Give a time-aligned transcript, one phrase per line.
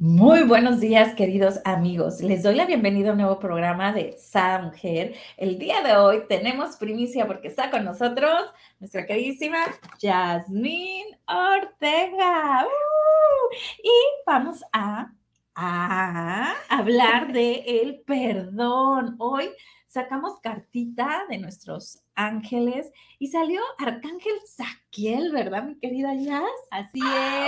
[0.00, 2.20] Muy buenos días, queridos amigos.
[2.20, 4.16] Les doy la bienvenida a un nuevo programa de
[4.60, 5.14] Mujer.
[5.36, 9.58] El día de hoy tenemos primicia porque está con nosotros nuestra queridísima
[10.02, 12.66] Jasmine Ortega.
[12.66, 13.54] ¡Uh!
[13.84, 13.90] Y
[14.26, 15.12] vamos a,
[15.54, 19.14] a hablar de el perdón.
[19.20, 19.48] Hoy
[19.94, 22.90] sacamos cartita de nuestros ángeles
[23.20, 26.50] y salió Arcángel Saquiel, ¿verdad, mi querida Jazz?
[26.72, 26.98] Así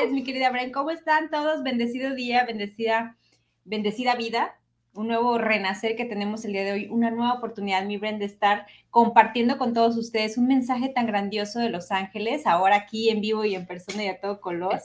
[0.01, 0.71] es, mi querida Bren.
[0.71, 1.65] ¿Cómo están todos?
[1.65, 3.17] Bendecido día, bendecida,
[3.65, 4.61] bendecida vida.
[4.95, 8.27] Un nuevo renacer que tenemos el día de hoy, una nueva oportunidad, mi Bren, de
[8.27, 13.21] estar compartiendo con todos ustedes un mensaje tan grandioso de Los Ángeles, ahora aquí en
[13.21, 14.79] vivo y en persona y a todo color.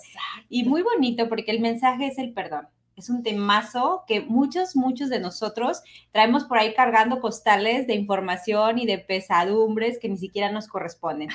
[0.50, 2.68] Y muy bonito porque el mensaje es el perdón
[3.02, 8.80] es un temazo que muchos, muchos de nosotros traemos por ahí cargando postales de información
[8.80, 11.30] y de pesadumbres que ni siquiera nos corresponden.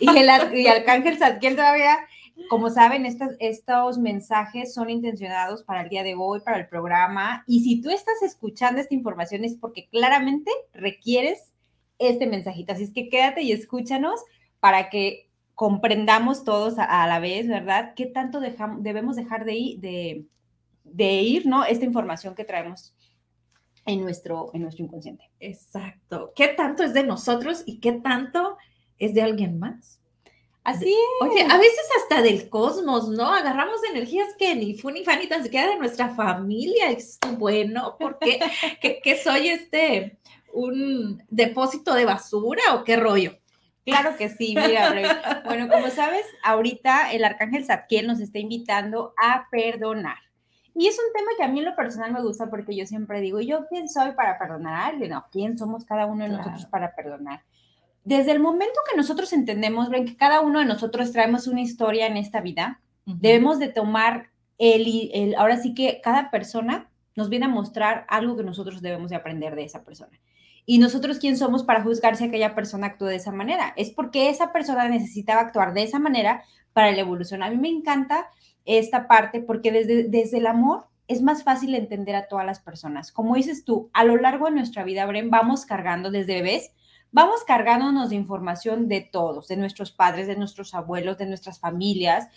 [0.00, 1.96] Y el y Arcángel Zadkiel todavía,
[2.48, 7.44] como saben, estos, estos mensajes son intencionados para el día de hoy, para el programa.
[7.46, 11.52] Y si tú estás escuchando esta información es porque claramente requieres
[11.98, 12.72] este mensajito.
[12.72, 14.20] Así es que quédate y escúchanos
[14.60, 17.94] para que comprendamos todos a, la vez, ¿verdad?
[17.94, 20.24] ¿Qué tanto dejamos, debemos dejar de, de,
[20.94, 21.64] de ir, ¿no?
[21.64, 22.94] Esta información que traemos
[23.84, 25.30] en nuestro, en nuestro inconsciente.
[25.40, 26.32] Exacto.
[26.34, 28.56] ¿Qué tanto es de nosotros y qué tanto
[28.98, 30.00] es de alguien más?
[30.62, 31.28] Así es.
[31.28, 33.26] Oye, a veces hasta del cosmos, ¿no?
[33.34, 36.90] Agarramos energías que ni fu ni fan ni tan siquiera de nuestra familia.
[36.90, 38.40] Es bueno, porque
[38.80, 40.18] que, soy este
[40.54, 43.36] un depósito de basura o qué rollo.
[43.84, 49.46] Claro que sí, mira, bueno, como sabes, ahorita el arcángel Zadkiel nos está invitando a
[49.50, 50.16] perdonar.
[50.74, 53.20] Y es un tema que a mí en lo personal me gusta porque yo siempre
[53.20, 55.10] digo, ¿yo quién soy para perdonar a alguien?
[55.10, 57.42] No, ¿quién somos cada uno de nosotros para perdonar?
[58.02, 62.06] Desde el momento que nosotros entendemos, ven que cada uno de nosotros traemos una historia
[62.06, 67.46] en esta vida, debemos de tomar el, el, ahora sí que cada persona nos viene
[67.46, 70.18] a mostrar algo que nosotros debemos de aprender de esa persona.
[70.66, 73.74] Y nosotros, ¿quién somos para juzgar si aquella persona actuó de esa manera?
[73.76, 76.42] Es porque esa persona necesitaba actuar de esa manera
[76.72, 77.42] para la evolución.
[77.42, 78.28] A mí me encanta
[78.64, 83.12] esta parte porque desde, desde el amor es más fácil entender a todas las personas.
[83.12, 86.72] Como dices tú, a lo largo de nuestra vida, Bren, vamos cargando desde bebés,
[87.12, 92.28] vamos cargándonos de información de todos, de nuestros padres, de nuestros abuelos, de nuestras familias.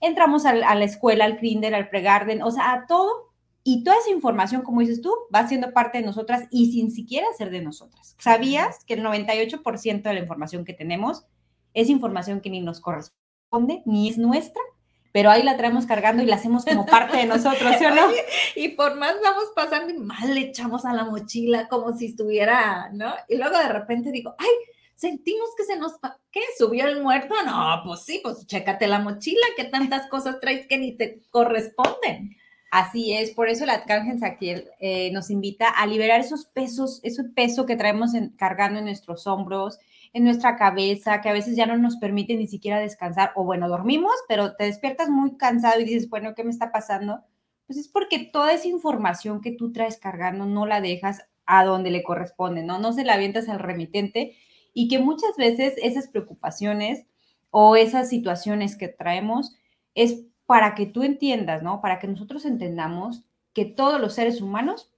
[0.00, 3.32] Entramos a, la escuela, al kinder, al pregarden, o sea, a todo.
[3.64, 7.26] Y toda esa información, como dices tú, va siendo parte de nosotras y sin siquiera
[7.36, 8.16] ser de nosotras.
[8.18, 11.26] ¿Sabías que el 98% de la información que tenemos
[11.74, 14.62] es información que ni nos corresponde, ni es nuestra?
[15.12, 18.08] Pero ahí la traemos cargando y la hacemos como parte de nosotros, ¿sí o no?
[18.56, 22.90] y por más vamos pasando y más le echamos a la mochila como si estuviera,
[22.92, 23.14] ¿no?
[23.28, 24.48] Y luego de repente digo, ay,
[24.94, 25.92] sentimos que se nos,
[26.30, 26.40] ¿qué?
[26.56, 27.34] ¿Subió el muerto?
[27.44, 32.36] No, pues sí, pues chécate la mochila, que tantas cosas traes que ni te corresponden.
[32.70, 37.24] Así es, por eso la Arcángel Saquiel eh, nos invita a liberar esos pesos, ese
[37.24, 39.78] peso que traemos cargando en nuestros hombros,
[40.12, 43.68] en nuestra cabeza, que a veces ya no nos permite ni siquiera descansar, o bueno,
[43.68, 47.24] dormimos, pero te despiertas muy cansado y dices, bueno, ¿qué me está pasando?
[47.66, 51.90] Pues es porque toda esa información que tú traes cargando no la dejas a donde
[51.90, 52.78] le corresponde, ¿no?
[52.78, 54.36] No se la avientas al remitente
[54.74, 57.06] y que muchas veces esas preocupaciones
[57.50, 59.56] o esas situaciones que traemos
[59.94, 61.80] es para que tú entiendas, ¿no?
[61.80, 64.90] Para que nosotros entendamos que todos los seres humanos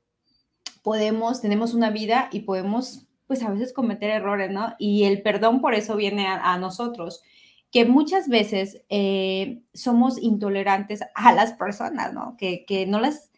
[0.83, 4.75] podemos, tenemos una vida y podemos pues a veces cometer errores, ¿no?
[4.79, 7.23] Y el perdón por eso viene a, nosotros,
[7.71, 12.37] que muchas veces eh, somos intolerantes a las personas, ¿no?
[12.37, 13.31] Que, que no las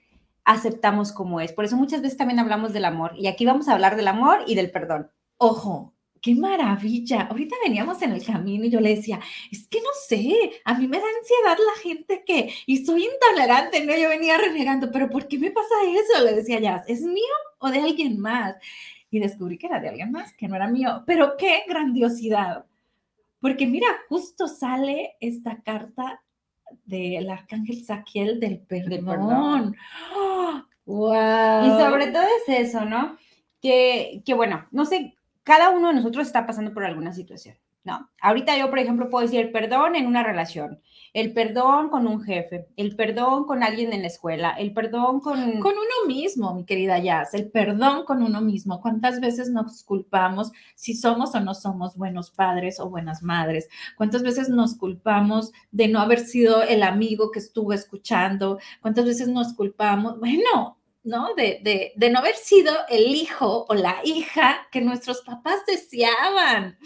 [0.45, 1.53] aceptamos como es.
[1.53, 3.13] Por eso muchas veces también hablamos del amor.
[3.17, 5.11] Y aquí vamos a hablar del amor y del perdón.
[5.39, 7.23] Ojo, qué maravilla.
[7.23, 9.21] Ahorita veníamos en el camino y yo le decía,
[9.51, 13.85] es que no sé, a mí me da ansiedad la gente que, y soy intolerante,
[13.85, 13.97] ¿no?
[13.97, 16.25] Yo venía renegando, pero ¿por qué me pasa eso?
[16.25, 17.23] Le decía ya, ¿es mío
[17.59, 18.57] o de alguien más?
[19.17, 21.03] Y descubrí que era de alguien más, que no era mío.
[21.07, 22.67] Pero qué grandiosidad.
[23.41, 26.23] Porque mira, justo sale esta carta
[26.85, 29.77] del arcángel Saquiel del perdón.
[30.85, 31.67] wow.
[31.67, 33.17] Y sobre todo es eso, ¿no?
[33.61, 37.57] Que, que bueno, no sé, cada uno de nosotros está pasando por alguna situación.
[37.85, 40.81] No, ahorita yo, por ejemplo, puedo decir perdón en una relación,
[41.17, 45.61] el perdón con un jefe, el perdón con alguien en la escuela, el perdón con...
[45.61, 48.83] Con uno mismo, mi querida Jazz, el perdón con uno mismo.
[48.83, 53.67] ¿Cuántas veces nos culpamos si somos o no somos buenos padres o buenas madres?
[53.97, 58.59] ¿Cuántas veces nos culpamos de no haber sido el amigo que estuvo escuchando?
[58.83, 60.19] ¿Cuántas veces nos culpamos?
[60.21, 61.35] Bueno, ¿no?
[61.35, 66.77] De, de, no haber sido el hijo o la hija que nuestros papás deseaban.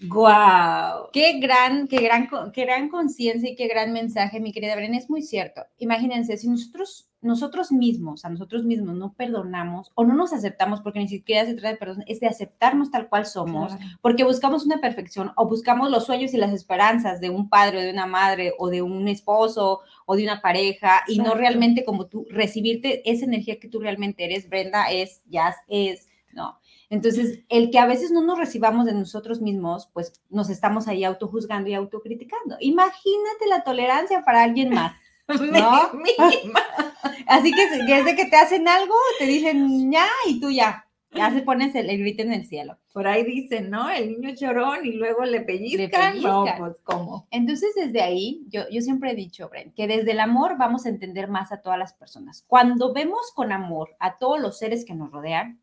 [0.00, 1.10] ¡Guau!
[1.12, 4.94] Qué gran, qué gran, qué gran conciencia y qué gran mensaje, mi querida Bren.
[4.94, 5.62] Es muy cierto.
[5.78, 11.00] Imagínense, si nosotros nosotros mismos, a nosotros mismos no perdonamos o no nos aceptamos, porque
[11.00, 14.80] ni siquiera se trata de perdón, es de aceptarnos tal cual somos, porque buscamos una
[14.80, 18.52] perfección o buscamos los sueños y las esperanzas de un padre o de una madre
[18.58, 23.24] o de un esposo o de una pareja y no realmente como tú recibirte esa
[23.24, 26.60] energía que tú realmente eres, Brenda es, Jazz es, no.
[26.90, 31.04] Entonces, el que a veces no nos recibamos de nosotros mismos, pues nos estamos ahí
[31.04, 32.56] autojuzgando y autocriticando.
[32.60, 34.96] Imagínate la tolerancia para alguien más.
[35.28, 35.90] ¿no?
[37.26, 40.84] Así que desde que te hacen algo, te dicen ya y tú ya.
[41.12, 42.76] Ya se pones el, grito en el cielo.
[42.92, 43.88] Por ahí dicen, ¿no?
[43.88, 46.20] El niño llorón y luego le pellizcan.
[46.20, 47.26] No, pues, ¿cómo?
[47.30, 50.90] Entonces, desde ahí, yo, yo siempre he dicho, Bren, que desde el amor vamos a
[50.90, 52.44] entender más a todas las personas.
[52.46, 55.58] Cuando vemos con amor a todos los seres que nos rodean,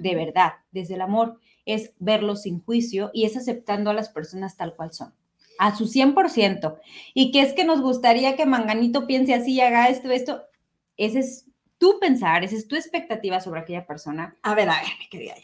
[0.00, 4.56] de verdad, desde el amor, es verlos sin juicio y es aceptando a las personas
[4.56, 5.14] tal cual son
[5.60, 6.78] a su 100%.
[7.12, 10.42] Y que es que nos gustaría que Manganito piense así y haga esto, esto.
[10.96, 14.36] Ese es tu pensar, esa es tu expectativa sobre aquella persona.
[14.42, 15.34] A ver, a ver, mi querida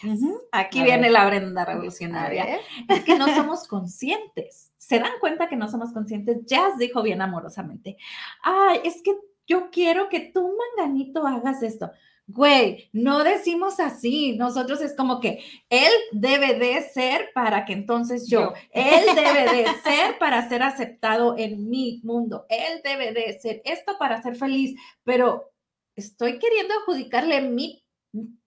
[0.53, 2.59] Aquí viene la Brenda revolucionaria.
[2.89, 4.73] Es que no somos conscientes.
[4.79, 6.47] ¿Se dan cuenta que no somos conscientes?
[6.47, 7.97] Jazz dijo bien amorosamente,
[8.43, 9.17] ay, es que
[9.47, 11.91] yo quiero que tú, Manganito, hagas esto.
[12.29, 14.37] Güey, no decimos así.
[14.37, 19.67] Nosotros es como que él debe de ser para que entonces yo, él debe de
[19.85, 22.45] ser para ser aceptado en mi mundo.
[22.49, 25.53] Él debe de ser esto para ser feliz, pero
[25.95, 27.85] estoy queriendo adjudicarle mi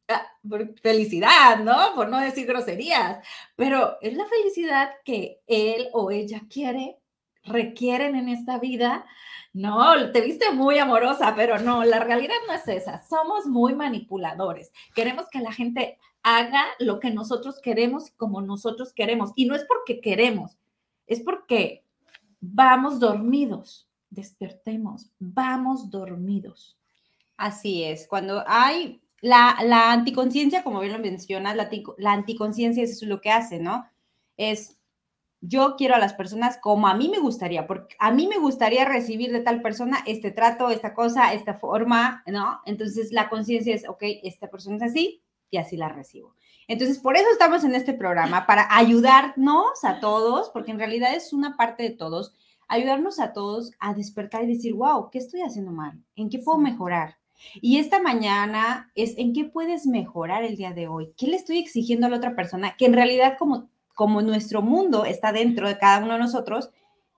[0.10, 0.28] ah,
[0.81, 1.96] felicidad, ¿no?
[1.96, 6.98] Por no decir groserías, pero es la felicidad que él o ella quiere,
[7.44, 9.06] requieren en esta vida
[9.59, 13.06] no, te viste muy amorosa, pero no, la realidad no es esa.
[13.06, 14.71] Somos muy manipuladores.
[14.95, 19.33] Queremos que la gente haga lo que nosotros queremos como nosotros queremos.
[19.35, 20.57] Y no es porque queremos,
[21.07, 21.83] es porque
[22.39, 23.89] vamos dormidos.
[24.09, 26.77] Despertemos, vamos dormidos.
[27.35, 33.03] Así es, cuando hay la, la anticonciencia, como bien lo mencionas, la, la anticonciencia es
[33.03, 33.85] lo que hace, ¿no?
[34.38, 34.79] Es
[35.41, 38.86] yo quiero a las personas como a mí me gustaría, porque a mí me gustaría
[38.86, 42.59] recibir de tal persona este trato, esta cosa, esta forma, ¿no?
[42.65, 46.36] Entonces la conciencia es, ok, esta persona es así y así la recibo.
[46.68, 51.33] Entonces, por eso estamos en este programa, para ayudarnos a todos, porque en realidad es
[51.33, 52.35] una parte de todos,
[52.68, 56.00] ayudarnos a todos a despertar y decir, wow, ¿qué estoy haciendo mal?
[56.15, 57.18] ¿En qué puedo mejorar?
[57.56, 61.12] Y esta mañana es en qué puedes mejorar el día de hoy.
[61.18, 62.75] ¿Qué le estoy exigiendo a la otra persona?
[62.77, 63.69] Que en realidad como
[64.00, 66.69] como nuestro mundo está dentro de cada uno de nosotros,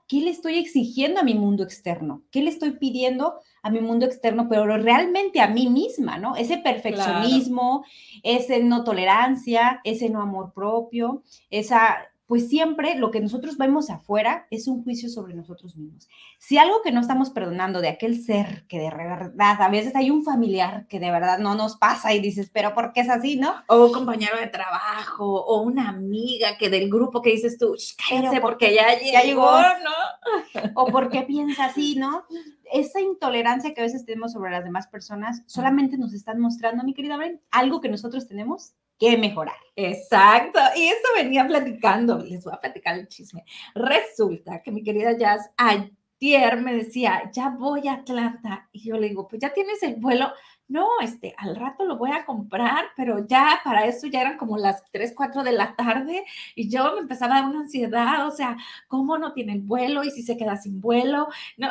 [0.08, 2.24] ¿qué le estoy exigiendo a mi mundo externo?
[2.32, 6.36] ¿Qué le estoy pidiendo a mi mundo externo, pero realmente a mí misma, ¿no?
[6.36, 7.86] Ese perfeccionismo,
[8.24, 12.00] ese no tolerancia, ese no amor propio, esa
[12.32, 16.08] pues siempre lo que nosotros vemos afuera es un juicio sobre nosotros mismos.
[16.38, 20.12] Si algo que no estamos perdonando de aquel ser que de verdad, a veces hay
[20.12, 23.36] un familiar que de verdad no nos pasa y dices, pero ¿por qué es así,
[23.36, 23.54] no?
[23.68, 27.76] O un compañero de trabajo, o una amiga que del grupo que dices tú,
[28.08, 30.72] cállate porque ya, ya llegó, ¿no?
[30.76, 32.24] O porque piensa así, ¿no?
[32.72, 36.94] Esa intolerancia que a veces tenemos sobre las demás personas solamente nos están mostrando, mi
[36.94, 39.56] querida Bren, algo que nosotros tenemos que mejorar.
[39.76, 40.60] Exacto.
[40.76, 42.20] Y eso venía platicando.
[42.20, 43.44] Les voy a platicar el chisme.
[43.74, 48.70] Resulta que mi querida Jazz ayer me decía, ya voy a Atlanta.
[48.72, 50.32] Y yo le digo, pues ya tienes el vuelo.
[50.68, 54.58] No, este, al rato lo voy a comprar, pero ya para eso ya eran como
[54.58, 56.24] las 3, 4 de la tarde
[56.56, 58.56] y yo me empezaba a dar una ansiedad, o sea,
[58.88, 61.28] ¿cómo no tiene el vuelo y si se queda sin vuelo?
[61.58, 61.70] No.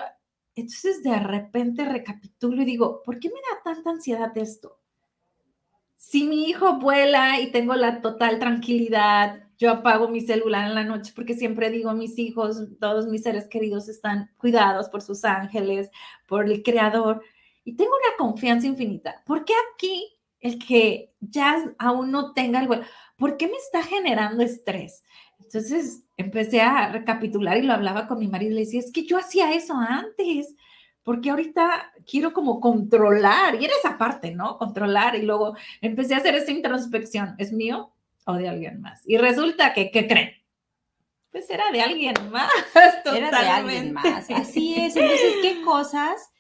[0.55, 4.80] Entonces de repente recapitulo y digo, ¿por qué me da tanta ansiedad esto?
[6.11, 10.83] Si mi hijo vuela y tengo la total tranquilidad, yo apago mi celular en la
[10.83, 15.89] noche porque siempre digo, mis hijos, todos mis seres queridos están cuidados por sus ángeles,
[16.27, 17.23] por el creador,
[17.63, 19.23] y tengo una confianza infinita.
[19.25, 22.83] ¿Por qué aquí el que ya aún no tenga el vuelo?
[23.17, 25.05] ¿Por qué me está generando estrés?
[25.39, 29.07] Entonces empecé a recapitular y lo hablaba con mi marido y le decía, es que
[29.07, 30.57] yo hacía eso antes
[31.03, 34.59] porque ahorita quiero como controlar, y era esa parte, ¿no?
[34.59, 37.93] Controlar, y luego empecé a hacer esa introspección, ¿es mío
[38.27, 39.03] o de alguien más?
[39.07, 40.33] Y resulta que, ¿qué creen?
[41.31, 42.51] Pues era de alguien más,
[43.05, 43.19] totalmente.
[43.29, 44.97] Era de alguien más, así es.
[44.97, 46.33] Entonces, ¿qué cosas,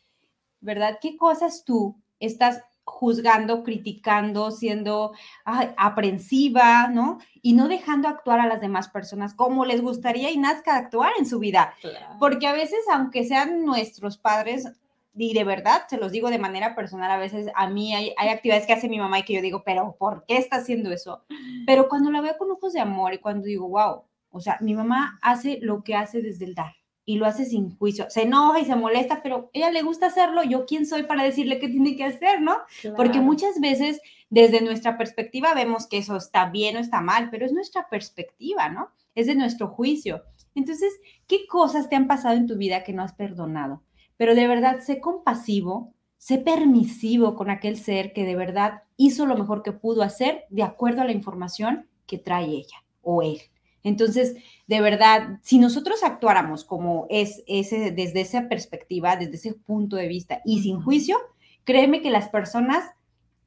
[0.61, 0.99] verdad?
[1.00, 5.12] ¿Qué cosas tú estás juzgando, criticando, siendo
[5.44, 7.18] aprensiva, ¿no?
[7.42, 11.26] Y no dejando actuar a las demás personas como les gustaría y nazca actuar en
[11.26, 11.75] su vida.
[12.18, 14.68] Porque a veces, aunque sean nuestros padres,
[15.14, 18.28] y de verdad, se los digo de manera personal, a veces a mí hay, hay,
[18.28, 21.25] actividades que hace mi mamá y que yo digo, pero ¿por qué está haciendo eso?
[21.66, 24.75] Pero cuando la veo con ojos de amor y cuando digo, wow, o sea, mi
[24.75, 28.07] mamá hace lo que hace desde el dar, y lo hace sin juicio.
[28.09, 30.42] Se enoja y se molesta, pero ella le gusta hacerlo.
[30.42, 32.59] ¿Yo quién soy para decirle qué tiene que hacer, no?
[32.97, 37.47] Porque muchas veces desde nuestra perspectiva vemos que eso está bien o está mal, pero
[37.47, 38.90] es nuestra perspectiva, ¿no?
[39.14, 40.23] Es de nuestro juicio.
[40.54, 40.92] Entonces,
[41.26, 43.83] ¿qué cosas te han pasado en tu vida que no has perdonado?
[44.16, 49.37] Pero de verdad, sé compasivo, sé permisivo con aquel ser que de verdad hizo lo
[49.37, 53.40] mejor que pudo hacer de acuerdo a la información que trae ella o él.
[53.82, 59.96] Entonces, de verdad, si nosotros actuáramos como es ese, desde esa perspectiva, desde ese punto
[59.96, 61.16] de vista y sin juicio,
[61.64, 62.84] créeme que las personas,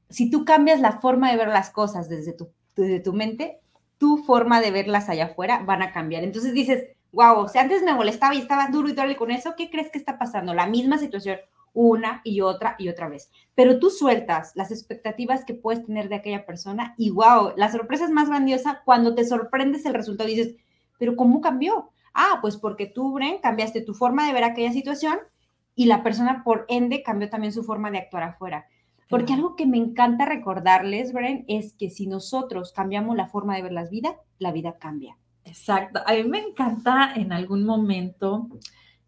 [0.10, 3.60] si tú cambias la forma de ver las cosas desde tu, desde tu mente,
[3.98, 6.24] tu forma de verlas allá afuera van a cambiar.
[6.24, 9.54] Entonces dices, wow, o sea, antes me molestaba y estaba duro y duro con eso,
[9.56, 10.54] ¿qué crees que está pasando?
[10.54, 11.38] La misma situación
[11.74, 13.32] una y otra y otra vez.
[13.56, 18.06] Pero tú sueltas las expectativas que puedes tener de aquella persona y wow, la sorpresa
[18.06, 20.56] es más grandiosa cuando te sorprendes el resultado y dices,
[20.98, 21.90] pero ¿cómo cambió?
[22.14, 25.18] Ah, pues porque tú, Bren, cambiaste tu forma de ver aquella situación
[25.76, 28.68] y la persona por ende cambió también su forma de actuar afuera.
[29.10, 33.64] Porque algo que me encanta recordarles, Bren, es que si nosotros cambiamos la forma de
[33.64, 35.18] ver las vidas, la vida cambia.
[35.46, 36.02] Exacto.
[36.06, 38.48] A mí me encanta en algún momento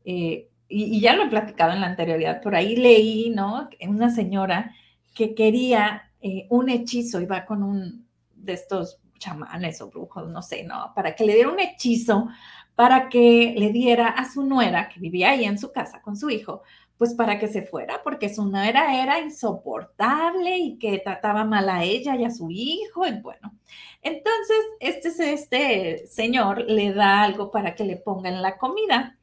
[0.04, 3.70] eh, y, ya lo he platicado en la anterioridad, por ahí leí, ¿no?
[3.88, 4.74] Una señora
[5.14, 10.64] que quería eh, un hechizo, iba con un de estos chamanes o brujos, no sé,
[10.64, 10.92] ¿no?
[10.96, 12.28] Para que le diera un hechizo,
[12.76, 16.30] para que le diera a su nuera, que vivía ahí en su casa con su
[16.30, 16.64] hijo,
[16.98, 21.84] pues para que se fuera, porque su nuera era insoportable y que trataba mal a
[21.84, 23.54] ella y a su hijo, y bueno.
[24.02, 29.18] Entonces, este, este señor le da algo para que le pongan la comida.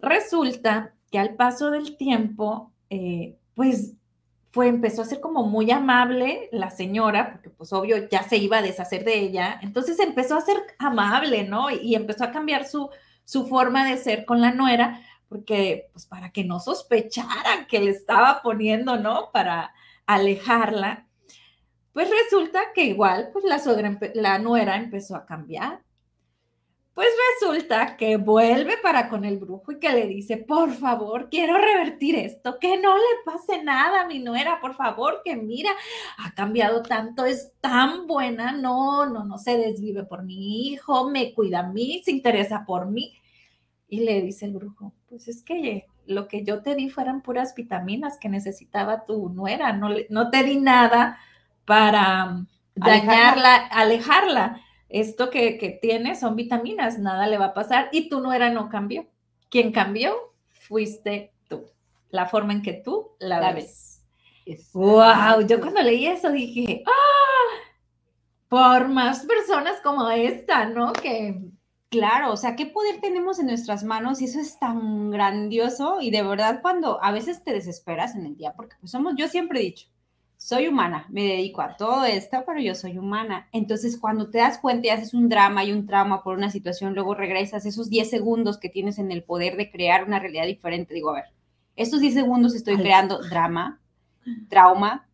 [0.00, 3.94] Resulta que al paso del tiempo, eh, pues
[4.50, 8.58] fue, empezó a ser como muy amable la señora, porque pues obvio ya se iba
[8.58, 11.70] a deshacer de ella, entonces empezó a ser amable, ¿no?
[11.70, 12.90] Y, empezó a cambiar su,
[13.24, 17.90] su forma de ser con la nuera, porque pues para que no sospecharan que le
[17.92, 19.30] estaba poniendo, ¿no?
[19.32, 19.72] Para
[20.06, 21.06] alejarla.
[21.94, 23.60] Pues resulta que igual, pues la,
[24.14, 25.80] la nuera empezó a cambiar
[26.94, 27.08] pues
[27.40, 32.16] resulta que vuelve para con el brujo y que le dice, por favor, quiero revertir
[32.16, 35.70] esto, que no le pase nada a mi nuera, por favor, que mira,
[36.18, 41.32] ha cambiado tanto, es tan buena, no, no, no se desvive por mi hijo, me
[41.32, 43.14] cuida a mí, se interesa por mí.
[43.88, 47.54] Y le dice el brujo, pues es que lo que yo te di fueran puras
[47.54, 51.18] vitaminas que necesitaba tu nuera, no, no te di nada
[51.64, 52.44] para
[52.74, 54.60] dañarla, alejarla
[54.92, 58.50] esto que, que tiene son vitaminas, nada le va a pasar y tú no era,
[58.50, 59.06] no cambió.
[59.50, 60.14] Quien cambió
[60.50, 61.66] fuiste tú,
[62.10, 64.04] la forma en que tú la, ves.
[64.72, 67.70] Wow, yo cuando leí eso dije, ah,
[68.48, 70.92] por más personas como esta, ¿no?
[70.92, 71.52] Que
[71.92, 74.22] Claro, o sea, ¿qué poder tenemos en nuestras manos?
[74.22, 78.34] Y eso es tan grandioso y de verdad cuando a veces te desesperas en el
[78.34, 79.88] día, porque pues somos, yo siempre he dicho,
[80.42, 83.48] soy humana, me dedico a todo esto, pero yo soy humana.
[83.52, 86.94] Entonces, cuando te das cuenta y haces un drama y un trauma por una situación,
[86.94, 90.94] luego regresas esos 10 segundos que tienes en el poder de crear una realidad diferente.
[90.94, 91.24] Digo, a ver,
[91.76, 93.80] estos 10 segundos estoy creando drama,
[94.48, 95.08] trauma,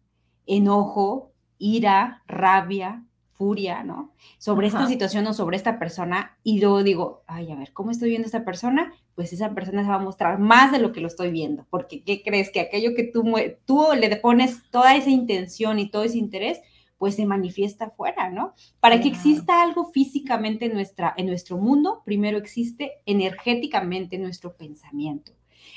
[0.47, 4.15] enojo, ira, rabia, furia, ¿no?
[4.39, 8.09] Sobre esta situación o sobre esta persona y luego digo, ay, a ver, ¿cómo estoy
[8.09, 8.95] viendo a esta persona?
[9.19, 12.05] Pues esa persona se va a mostrar más de lo que lo estoy viendo, porque
[12.05, 12.53] ¿qué crees?
[12.53, 13.25] Que aquello que tú,
[13.65, 16.61] tú le pones toda esa intención y todo ese interés,
[16.99, 18.55] pues se manifiesta afuera, ¿no?
[18.79, 25.33] Para que exista algo físicamente en, nuestra, en nuestro mundo, primero existe energéticamente nuestro pensamiento.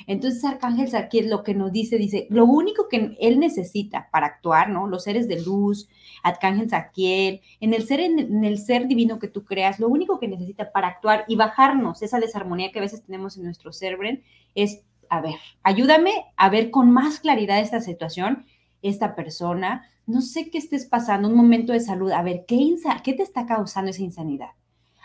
[0.08, 4.70] Entonces Arcángel Zadkiel lo que nos dice, dice, lo único que él necesita para actuar,
[4.70, 4.88] ¿no?
[4.88, 5.90] Los seres de luz,
[6.24, 10.28] Arcángel Zadkiel, en el ser en, el ser divino que tú creas, lo único que
[10.28, 14.10] necesita para actuar y bajarnos esa desarmonía que a veces tenemos en nuestro cerebro
[14.56, 18.46] es, a ver, ayúdame a ver con más claridad esta situación,
[18.82, 22.58] esta persona, no sé qué estés pasando, un momento de salud, a ver, ¿qué,
[23.04, 24.50] qué te está causando esa insanidad?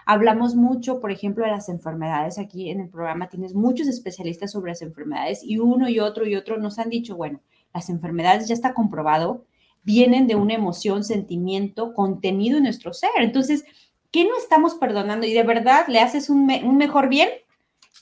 [0.08, 2.38] Hablamos mucho, por ejemplo, de las enfermedades.
[2.38, 6.36] Aquí en el programa tienes muchos especialistas sobre las enfermedades y uno y otro y
[6.36, 7.40] otro nos han dicho, bueno,
[7.74, 9.44] las enfermedades ya está comprobado,
[9.82, 13.10] vienen de una emoción, sentimiento, contenido en nuestro ser.
[13.18, 13.64] Entonces,
[14.12, 15.26] ¿qué no estamos perdonando?
[15.26, 17.28] Y de verdad le haces un, mejor bien,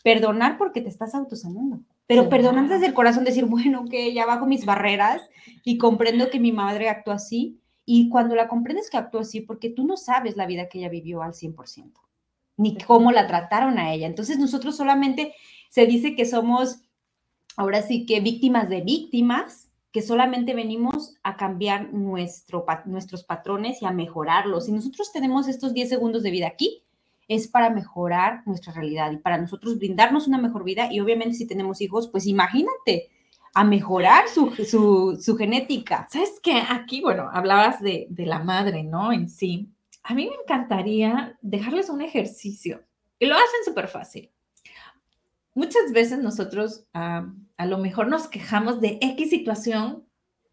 [0.02, 1.80] perdonar porque te estás autosanando.
[2.06, 5.23] Pero perdonar desde el corazón, decir, bueno, que ya bajo mis barreras
[5.64, 9.70] y comprendo que mi madre actuó así, y cuando la comprendes que actuó así, porque
[9.70, 11.92] tú no sabes la vida que ella vivió al 100%,
[12.56, 14.06] ni cómo la trataron a ella.
[14.06, 15.34] Entonces nosotros solamente
[15.68, 16.80] se dice que somos,
[17.56, 23.86] ahora sí que víctimas de víctimas, que solamente venimos a cambiar nuestro, nuestros patrones y
[23.86, 24.68] a mejorarlos.
[24.68, 26.82] Y nosotros tenemos estos 10 segundos de vida aquí,
[27.28, 30.92] es para mejorar nuestra realidad y para nosotros brindarnos una mejor vida.
[30.92, 33.10] Y obviamente si tenemos hijos, pues imagínate,
[33.54, 36.06] a mejorar su, su, genética.
[36.11, 36.62] ¿Sabes qué?
[36.68, 39.12] Aquí, bueno, hablabas de, de, la madre, ¿no?
[39.12, 39.70] En sí.
[40.02, 42.82] A mí me encantaría dejarles un ejercicio.
[43.18, 44.30] Y lo hacen súper fácil.
[45.54, 50.04] Muchas veces nosotros a lo mejor nos quejamos de X situación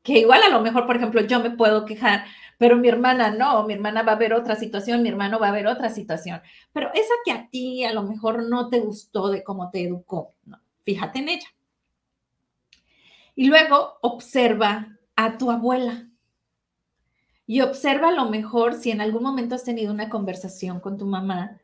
[0.03, 2.25] que igual a lo mejor, por ejemplo, yo me puedo quejar,
[2.58, 5.51] pero mi hermana no, mi hermana va a ver otra situación, mi hermano va a
[5.51, 6.41] ver otra situación,
[6.74, 10.34] pero esa que a ti a lo mejor no te gustó de cómo te educó,
[10.46, 11.48] no, fíjate en ella.
[13.35, 16.07] Y luego observa a tu abuela.
[17.45, 21.05] Y observa a lo mejor si en algún momento has tenido una conversación con tu
[21.05, 21.59] mamá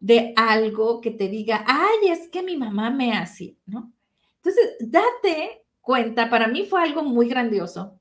[0.00, 3.92] de algo que te diga, ay, es que mi mamá me hace, ¿no?
[4.36, 7.98] Entonces, date cuenta, para mí fue algo muy grandioso.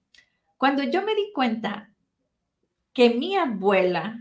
[0.57, 1.91] Cuando yo me di cuenta
[2.93, 4.19] que mi abuela,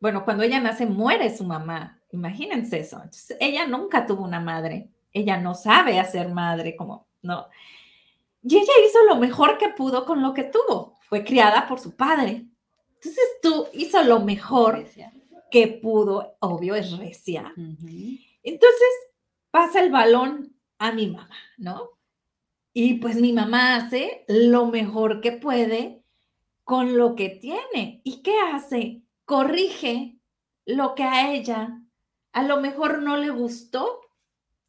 [0.00, 2.00] bueno, cuando ella nace, muere su mamá.
[2.10, 2.96] Imagínense eso.
[2.96, 4.90] Entonces, ella nunca tuvo una madre.
[5.12, 7.46] Ella no sabe hacer madre, como, no.
[8.42, 10.98] Y ella hizo lo mejor que pudo con lo que tuvo.
[11.08, 12.46] Fue criada por su padre.
[12.94, 14.84] Entonces, tú hizo lo mejor
[15.50, 16.36] que pudo.
[16.40, 17.52] Obvio, es recia.
[17.56, 18.88] Entonces,
[19.50, 21.90] pasa el balón a mi mamá, ¿no?
[22.72, 26.02] Y pues mi mamá hace lo mejor que puede
[26.64, 28.00] con lo que tiene.
[28.02, 29.02] ¿Y qué hace?
[29.24, 30.18] Corrige
[30.64, 31.78] lo que a ella
[32.32, 34.00] a lo mejor no le gustó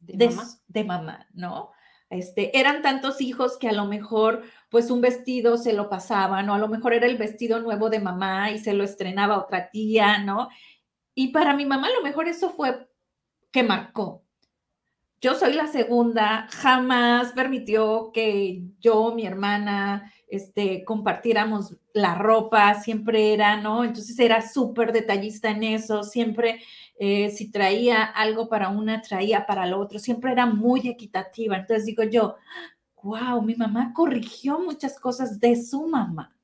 [0.00, 0.44] de, mamá.
[0.68, 1.73] de mamá, ¿no?
[2.14, 6.54] Este, eran tantos hijos que a lo mejor pues un vestido se lo pasaban o
[6.54, 10.18] a lo mejor era el vestido nuevo de mamá y se lo estrenaba otra tía,
[10.18, 10.48] ¿no?
[11.14, 12.88] Y para mi mamá a lo mejor eso fue
[13.52, 14.24] que marcó,
[15.24, 23.32] yo soy la segunda, jamás permitió que yo, mi hermana, este, compartiéramos la ropa, siempre
[23.32, 23.84] era, ¿no?
[23.84, 26.60] Entonces era súper detallista en eso, siempre
[26.96, 31.56] eh, si traía algo para una, traía para lo otro, siempre era muy equitativa.
[31.56, 32.36] Entonces digo yo,
[33.02, 36.36] wow, mi mamá corrigió muchas cosas de su mamá.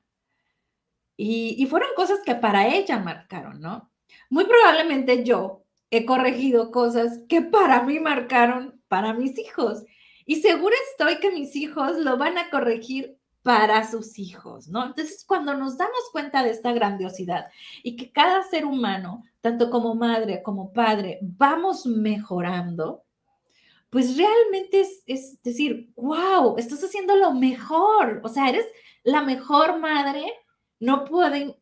[1.17, 3.91] Y, y fueron cosas que para ella marcaron, ¿no?
[4.29, 9.83] Muy probablemente yo he corregido cosas que para mí marcaron para mis hijos.
[10.25, 14.85] Y seguro estoy que mis hijos lo van a corregir para sus hijos, ¿no?
[14.85, 17.47] Entonces, cuando nos damos cuenta de esta grandiosidad
[17.83, 23.03] y que cada ser humano, tanto como madre como padre, vamos mejorando,
[23.89, 28.65] pues realmente es, decir, wow, estás haciendo lo mejor, o sea, eres
[29.03, 30.25] la mejor madre,
[30.79, 31.03] no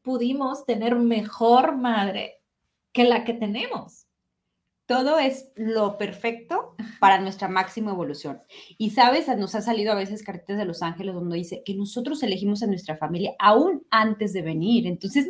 [0.04, 2.42] pudimos tener mejor madre
[2.92, 3.98] que la que tenemos
[4.89, 8.41] todo es lo perfecto para nuestra máxima evolución.
[8.80, 12.23] Y sabes, nos ha salido a veces cartitas de los ángeles donde dice que nosotros
[12.23, 14.88] elegimos a nuestra familia aún antes de venir.
[14.88, 15.28] Entonces,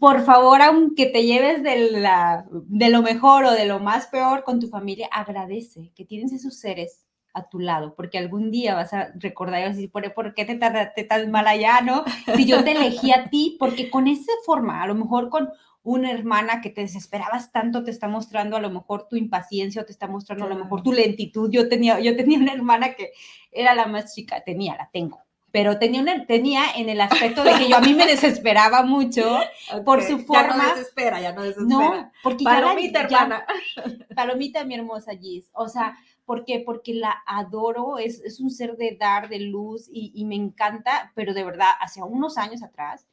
[0.00, 4.42] por favor, aunque te lleves de, la, de lo mejor o de lo más peor
[4.42, 8.92] con tu familia, agradece que tienes esos seres a tu lado, porque algún día vas
[8.92, 12.02] a recordar y vas a decir, ¿por, qué te trataste tan mal allá, no?
[12.34, 15.48] Si yo te elegí a ti, porque con esa forma, a lo mejor con
[15.82, 19.84] una hermana que te desesperabas tanto te está mostrando a lo mejor tu impaciencia o
[19.84, 21.50] te está mostrando a lo mejor tu lentitud.
[21.50, 23.12] Yo tenía, yo tenía una hermana que
[23.50, 27.54] era la más chica, tenía, la tengo, pero tenía, una, tenía en el aspecto de
[27.54, 29.40] que yo a mí me desesperaba mucho
[29.84, 30.56] por su forma.
[30.56, 31.68] Ya no desespera, ya no desespera.
[31.68, 33.46] No, porque Palomita, hermana.
[34.14, 35.48] Palomita, mi hermosa Gis.
[35.52, 36.60] O sea, ¿por qué?
[36.60, 41.10] Porque la adoro, es, es un ser de dar, de luz y, y me encanta,
[41.14, 43.06] pero de verdad, hace unos años atrás,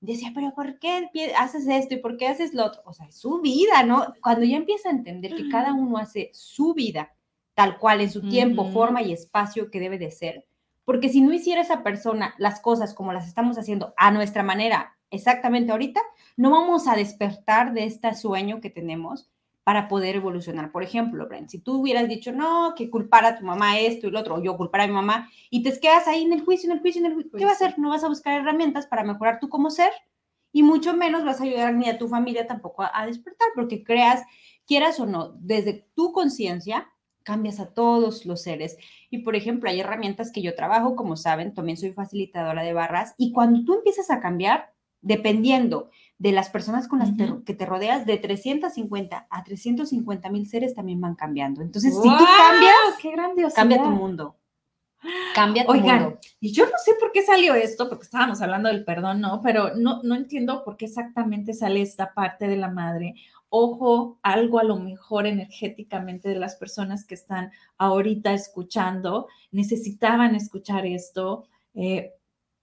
[0.00, 2.82] decía, pero ¿por qué haces esto y por qué haces lo otro?
[2.84, 4.14] O sea, es su vida, ¿no?
[4.22, 7.14] Cuando ya empieza a entender que cada uno hace su vida
[7.54, 10.46] tal cual en su tiempo, forma y espacio que debe de ser,
[10.84, 14.96] porque si no hiciera esa persona las cosas como las estamos haciendo a nuestra manera,
[15.10, 16.00] exactamente ahorita,
[16.36, 19.28] no vamos a despertar de este sueño que tenemos
[19.68, 20.72] para poder evolucionar.
[20.72, 24.10] Por ejemplo, Brent, si tú hubieras dicho, no, que culpar a tu mamá esto y
[24.10, 26.70] lo otro, o yo culpar a mi mamá, y te quedas ahí en el juicio,
[26.70, 27.78] en el juicio, en el juicio, ¿qué va a hacer?
[27.78, 29.90] No vas a buscar herramientas para mejorar tú como ser,
[30.52, 34.22] y mucho menos vas a ayudar ni a tu familia tampoco a, despertar, porque creas,
[34.66, 36.88] quieras o no, desde tu conciencia,
[37.22, 38.78] cambias a todos los seres.
[39.10, 43.14] Y por ejemplo, hay herramientas que yo trabajo, como saben, también soy facilitadora de barras,
[43.18, 47.10] y cuando tú empiezas a cambiar, dependiendo de las personas con las
[47.44, 51.62] que te rodeas, de 350 a 350 mil seres también van cambiando.
[51.62, 53.14] Entonces, si tú cambias, qué
[53.54, 54.36] cambia tu mundo.
[55.32, 58.84] Cambia tu Oigan, y yo no sé por qué salió esto, porque estábamos hablando del
[58.84, 59.40] perdón, ¿no?
[59.42, 63.14] Pero no, no entiendo por qué exactamente sale esta parte de la madre.
[63.48, 70.84] Ojo, algo a lo mejor energéticamente de las personas que están ahorita escuchando, necesitaban escuchar
[70.84, 71.46] esto.
[71.74, 72.12] Eh,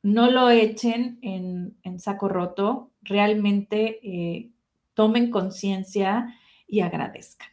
[0.05, 2.91] no lo echen en, saco roto.
[3.05, 4.51] Realmente eh,
[4.93, 6.35] tomen conciencia
[6.67, 7.49] y agradezcan.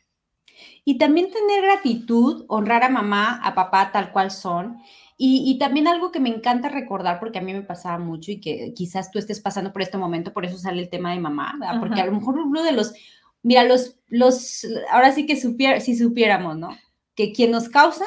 [0.84, 4.78] Y también tener gratitud, honrar a mamá, a papá tal cual son.
[5.24, 8.74] Y, también algo que me encanta recordar, porque a mí me pasaba mucho y que
[8.74, 12.00] quizás tú estés pasando por este momento, por eso sale el tema de mamá, porque
[12.00, 12.92] a lo mejor uno de los,
[13.40, 16.70] mira, los, los, ahora sí que supiera, si supiéramos, ¿no?
[17.14, 18.04] Que quien nos causa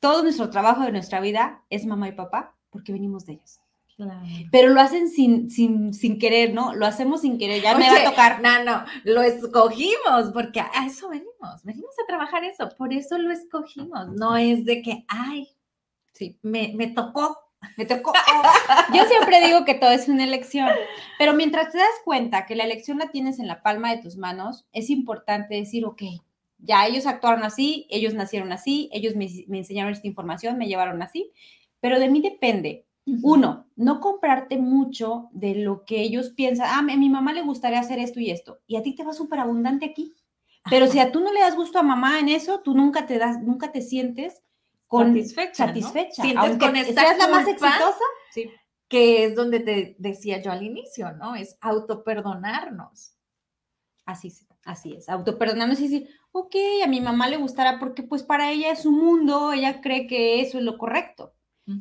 [0.00, 3.60] todo nuestro trabajo de nuestra vida es mamá y papá, porque venimos de ellos.
[4.50, 6.74] Pero lo hacen sin, sin, sin querer, ¿no?
[6.74, 8.40] Lo hacemos sin querer, ya me va a tocar.
[8.42, 13.32] No, no, lo escogimos porque a eso venimos, venimos a trabajar eso, por eso lo
[13.32, 15.48] escogimos, no es de que, ay,
[16.12, 17.36] sí, me, me tocó,
[17.76, 18.12] me tocó.
[18.94, 20.68] Yo siempre digo que todo es una elección,
[21.18, 24.16] pero mientras te das cuenta que la elección la tienes en la palma de tus
[24.16, 26.02] manos, es importante decir, ok,
[26.58, 31.02] ya ellos actuaron así, ellos nacieron así, ellos me, me enseñaron esta información, me llevaron
[31.02, 31.32] así,
[31.80, 36.66] pero de mí depende uno, no comprarte mucho de lo que ellos piensan.
[36.68, 38.60] Ah, a mi mamá le gustaría hacer esto y esto.
[38.66, 40.14] Y a ti te va súper abundante aquí.
[40.68, 43.18] Pero si a tú no le das gusto a mamá en eso, tú nunca te
[43.18, 44.42] das, nunca te sientes
[44.86, 45.66] con satisfecha.
[45.66, 46.22] satisfecha.
[46.36, 48.04] Aunque con seas la más exitosa.
[48.32, 48.50] Sí.
[48.88, 51.34] Que es donde te decía yo al inicio, ¿no?
[51.34, 53.14] Es autoperdonarnos.
[54.04, 55.08] Así es, así es.
[55.08, 58.90] Autoperdonarnos y decir, ok, a mi mamá le gustará porque pues para ella es su
[58.90, 61.34] mundo, ella cree que eso es lo correcto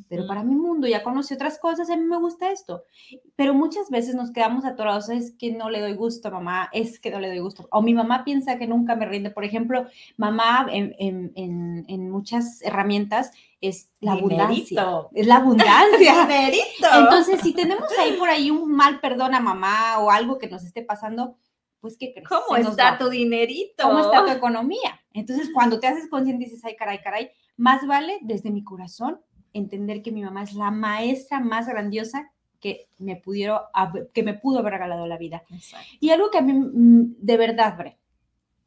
[0.08, 2.84] pero para mi mundo ya conocí otras cosas, a mí me gusta esto.
[3.36, 7.00] Pero muchas veces nos quedamos atorados, es que no le doy gusto a mamá, es
[7.00, 7.68] que no le doy gusto.
[7.72, 9.32] O mi mamá piensa que nunca me rinde.
[9.32, 9.88] Por ejemplo,
[10.18, 15.08] mamá en, en, en, muchas herramientas es la abundancia.
[15.14, 16.28] Es la abundancia.
[16.98, 20.64] Entonces, si tenemos ahí por ahí un mal perdón a mamá o algo que nos
[20.64, 21.38] esté pasando,
[21.80, 22.28] pues ¿qué crees?
[22.28, 23.84] ¿Cómo está tu dinerito?
[23.84, 25.02] ¿Cómo está tu economía?
[25.14, 29.20] Entonces, cuando te haces consciente dices, ay, caray, caray, más vale desde mi corazón
[29.54, 33.60] entender que mi mamá es la maestra más grandiosa que me, pudieron,
[34.14, 35.44] que me pudo haber regalado la vida.
[36.00, 37.98] Y algo que a mí, mm, de verdad, Bre,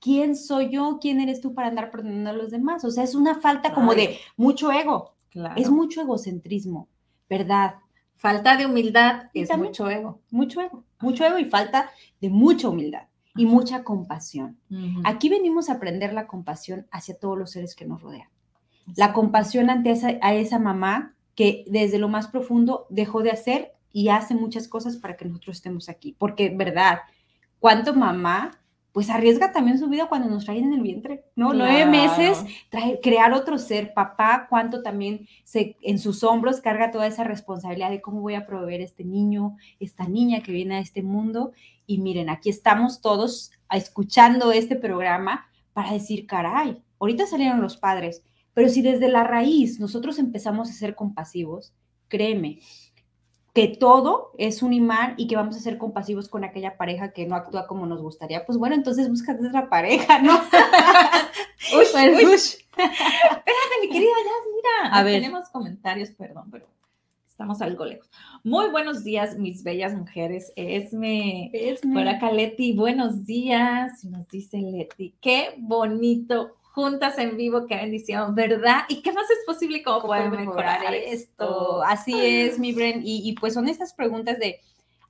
[0.00, 0.98] ¿quién soy yo?
[1.00, 2.84] ¿Quién eres tú para andar perdonando a los demás?
[2.84, 5.14] O sea, es una falta como de mucho ego.
[5.56, 6.88] Es mucho egocentrismo,
[7.28, 7.76] ¿verdad?
[8.16, 10.20] Falta de humildad es mucho ego.
[10.30, 11.90] Mucho ego, mucho ego y falta
[12.20, 14.58] de mucha humildad y mucha compasión.
[15.04, 18.28] Aquí venimos a aprender la compasión hacia todos los seres que nos rodean
[18.96, 23.72] la compasión ante esa, a esa mamá que desde lo más profundo dejó de hacer
[23.92, 26.14] y hace muchas cosas para que nosotros estemos aquí.
[26.18, 27.00] Porque, verdad,
[27.58, 28.58] ¿cuánto mamá
[28.92, 31.54] pues arriesga también su vida cuando nos traen en el vientre, ¿no?
[31.54, 37.06] Nueve meses, trae, crear otro ser, papá, cuánto también se, en sus hombros carga toda
[37.06, 41.02] esa responsabilidad de cómo voy a proveer este niño, esta niña que viene a este
[41.02, 41.52] mundo.
[41.86, 48.22] Y miren, aquí estamos todos escuchando este programa para decir, caray, ahorita salieron los padres,
[48.54, 51.72] pero si desde la raíz nosotros empezamos a ser compasivos,
[52.08, 52.60] créeme
[53.54, 57.26] que todo es un imán y que vamos a ser compasivos con aquella pareja que
[57.26, 60.34] no actúa como nos gustaría, pues bueno, entonces búscate otra pareja, ¿no?
[61.76, 62.34] uy, pues, uy.
[62.34, 64.94] Espérate, mi querida Jazz, mira.
[64.94, 65.20] A ver.
[65.20, 66.66] Tenemos comentarios, perdón, pero
[67.26, 68.10] estamos algo lejos.
[68.42, 70.52] Muy buenos días, mis bellas mujeres.
[70.56, 71.92] Esme, Esme.
[71.92, 74.02] por acá Leti, buenos días.
[74.04, 78.84] Nos dice Leti, qué bonito juntas en vivo, qué bendición, ¿verdad?
[78.88, 81.82] ¿Y qué más es posible como poder mejorar, esto?
[81.82, 84.60] Así es, mi Bren, y, pues son estas preguntas de,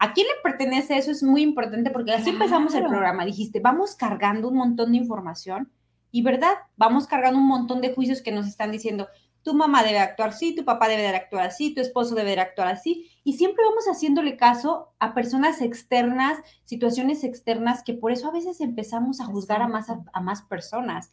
[0.01, 1.13] ¿a quién le pertenece eso?
[1.13, 5.71] Es muy importante porque así empezamos el programa, dijiste, vamos cargando un montón de información
[6.11, 6.55] y, ¿verdad?
[6.77, 9.07] Vamos cargando un montón de juicios que nos están diciendo,
[9.45, 13.09] tu mamá debe actuar así, tu papá debe actuar así, tu esposo debe actuar así,
[13.23, 18.61] y siempre vamos haciéndole caso a personas externas, situaciones externas, que por eso a veces
[18.61, 21.13] empezamos a juzgar a más, a más personas.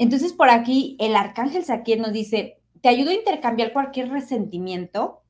[0.00, 5.20] Entonces, por aquí el arcángel Saquiel nos dice, te ayudo a intercambiar cualquier resentimiento,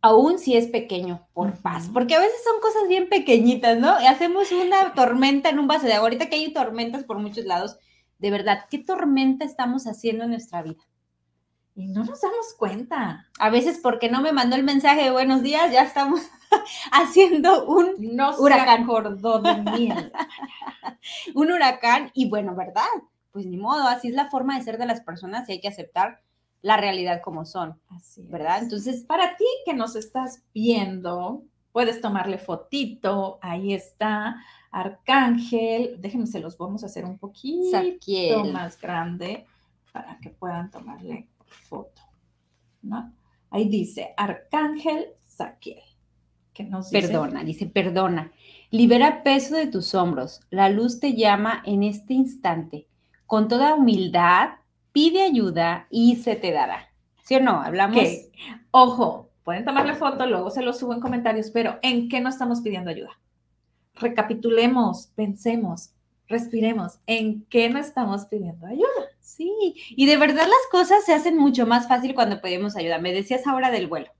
[0.00, 4.02] aún si es pequeño, por paz, porque a veces son cosas bien pequeñitas, ¿no?
[4.02, 6.08] Y hacemos una tormenta en un vaso de agua.
[6.08, 7.78] Ahorita que hay tormentas por muchos lados,
[8.18, 10.82] de verdad, ¿qué tormenta estamos haciendo en nuestra vida?
[11.76, 13.28] Y no nos damos cuenta.
[13.38, 16.20] A veces porque no me mandó el mensaje de buenos días, ya estamos
[16.90, 17.94] haciendo un
[18.40, 18.88] huracán.
[18.88, 20.02] de
[21.36, 22.82] un huracán y bueno, ¿verdad?
[23.32, 25.68] Pues ni modo, así es la forma de ser de las personas y hay que
[25.68, 26.20] aceptar
[26.60, 27.80] la realidad como son.
[27.88, 28.62] Así ¿verdad?
[28.62, 31.42] Entonces, para ti que nos estás viendo,
[31.72, 34.36] puedes tomarle fotito, ahí está,
[34.70, 37.78] Arcángel, déjenme, se los vamos a hacer un poquito
[38.52, 39.46] más grande
[39.92, 41.28] para que puedan tomarle
[41.68, 42.02] foto,
[42.82, 43.12] ¿no?
[43.50, 45.82] Ahí dice Arcángel Saquiel.
[46.54, 48.30] Que nos perdona, dice, perdona.
[48.70, 50.42] Libera peso de tus hombros.
[50.50, 52.88] La luz te llama en este instante
[53.32, 54.56] con toda humildad,
[54.92, 56.92] pide ayuda y se te dará.
[57.22, 57.62] ¿Sí o no?
[57.62, 58.04] Hablamos.
[58.72, 62.60] Ojo, pueden tomarle foto, luego se lo subo en comentarios, pero ¿en qué no estamos
[62.60, 63.18] pidiendo ayuda?
[63.94, 65.94] recapitulemos, pensemos,
[66.28, 69.08] respiremos, ¿en qué no estamos pidiendo ayuda?
[69.22, 72.98] Sí, y de verdad las cosas se hacen mucho más fácil cuando pedimos ayuda.
[72.98, 74.10] Me decías ahora del vuelo.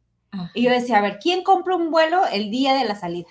[0.55, 3.29] Y yo decía, a ver, ¿quién compra un vuelo el día de la salida?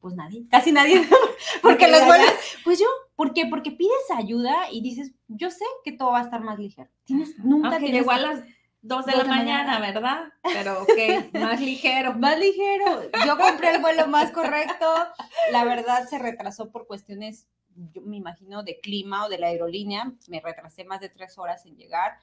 [0.00, 1.06] Pues nadie, casi nadie.
[1.62, 2.32] Porque los vuelos,
[2.64, 3.46] pues yo, ¿por qué?
[3.46, 6.90] Porque pides ayuda y dices, yo sé que todo va a estar más ligero.
[7.04, 8.42] Tienes, nunca que llegó a las
[8.82, 10.24] dos de la mañana, ¿verdad?
[10.42, 12.14] Pero ok, más ligero.
[12.18, 13.02] Más ligero.
[13.24, 14.86] Yo compré el vuelo más correcto.
[15.50, 17.48] La verdad se retrasó por cuestiones,
[17.92, 20.12] yo me imagino, de clima o de la aerolínea.
[20.28, 22.18] Me retrasé más de tres horas en llegar.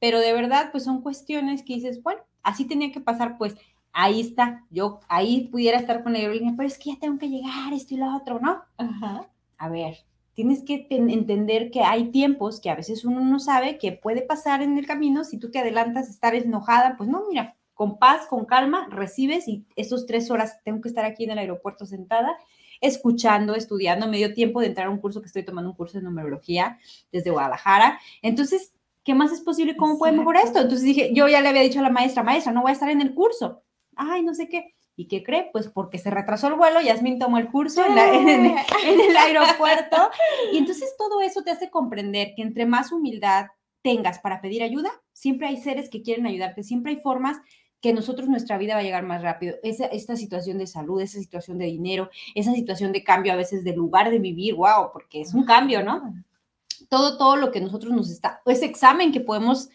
[0.00, 3.54] Pero de verdad, pues son cuestiones que dices, bueno, así tenía que pasar, pues
[3.92, 4.64] ahí está.
[4.70, 7.94] Yo ahí pudiera estar con la aerolínea, pero es que ya tengo que llegar, esto
[7.94, 8.62] y lo otro, ¿no?
[8.78, 9.28] Ajá.
[9.58, 9.98] A ver,
[10.40, 14.62] tienes que entender que hay tiempos que a veces uno no sabe que puede pasar
[14.62, 15.22] en el camino.
[15.22, 19.66] Si tú te adelantas, estar enojada, pues no, mira, con paz, con calma, recibes y
[19.76, 22.38] estos tres horas tengo que estar aquí en el aeropuerto sentada,
[22.80, 26.04] escuchando, estudiando, medio tiempo de entrar a un curso que estoy tomando, un curso de
[26.04, 26.78] numerología
[27.12, 28.00] desde Guadalajara.
[28.22, 28.72] Entonces,
[29.04, 29.76] ¿qué más es posible?
[29.76, 30.60] ¿Cómo puede mejorar esto?
[30.60, 32.88] Entonces dije, yo ya le había dicho a la maestra, maestra, no voy a estar
[32.88, 33.62] en el curso.
[33.94, 34.74] Ay, no sé qué.
[35.00, 35.48] ¿Y qué cree?
[35.50, 39.96] Pues porque se retrasó el vuelo, Yasmin tomó el curso en, el aeropuerto.
[40.52, 43.46] Y entonces todo eso te hace comprender que entre más humildad
[43.80, 47.38] tengas para pedir ayuda, siempre hay seres que quieren ayudarte, siempre hay formas
[47.80, 49.56] que nosotros nuestra vida va a llegar más rápido.
[49.62, 53.64] Esa, esta situación de salud, esa situación de dinero, esa situación de cambio a veces
[53.64, 56.12] de lugar de vivir, wow, porque es un cambio, ¿no?
[56.90, 59.70] Todo, todo lo que nosotros nos está, ese examen que podemos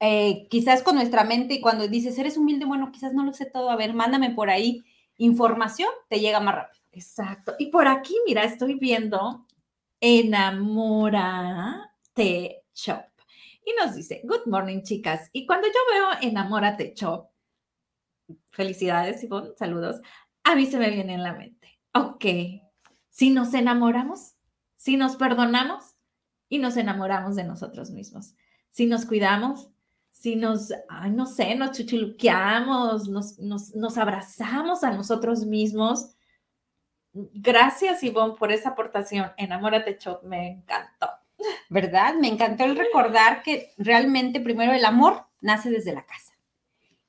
[0.00, 3.46] eh, quizás con nuestra mente y cuando dices, eres humilde, bueno, quizás no lo sé
[3.46, 4.84] todo, a ver, mándame por ahí
[5.16, 6.84] información, te llega más rápido.
[6.92, 7.54] Exacto.
[7.58, 9.46] Y por aquí, mira, estoy viendo
[10.00, 11.14] Enamórate
[12.74, 13.04] Shop.
[13.64, 15.28] Y nos dice, good morning, chicas.
[15.32, 17.28] Y cuando yo veo Enamórate Shop,
[18.50, 20.00] felicidades, Ivonne, saludos,
[20.44, 22.24] a mí se me viene en la mente, ok,
[23.10, 24.36] si nos enamoramos,
[24.76, 25.96] si nos perdonamos
[26.48, 28.34] y nos enamoramos de nosotros mismos,
[28.70, 29.70] si nos cuidamos,
[30.18, 36.16] si nos, ay, no sé, nos chuchuluqueamos, nos, nos, abrazamos a nosotros mismos.
[37.12, 39.30] Gracias, Ivonne, por esa aportación.
[39.36, 41.08] Enamórate, Chop, me encantó.
[41.68, 42.14] ¿Verdad?
[42.14, 46.32] Me encantó el recordar que realmente primero el amor nace desde la casa.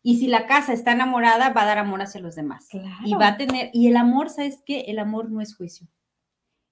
[0.04, 2.67] Y si la casa está enamorada, va a dar amor hacia los demás.
[3.06, 4.82] Y va a tener, y el amor, ¿sabes qué?
[4.82, 5.88] El amor no es juicio.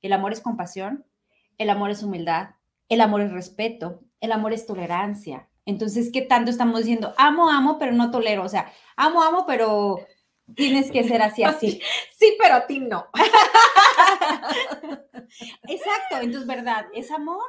[0.02, 1.06] El amor es compasión,
[1.58, 2.50] el amor es humildad,
[2.90, 7.14] el amor es respeto, el amor es tolerancia, entonces, ¿qué tanto estamos diciendo?
[7.18, 8.44] Amo, amo, pero no tolero.
[8.44, 10.00] O sea, amo, amo, pero
[10.56, 11.82] tienes que ser así, así.
[12.18, 13.08] Sí, pero a ti no.
[15.68, 16.18] Exacto.
[16.22, 16.86] Entonces, ¿verdad?
[16.94, 17.44] ¿Es amor?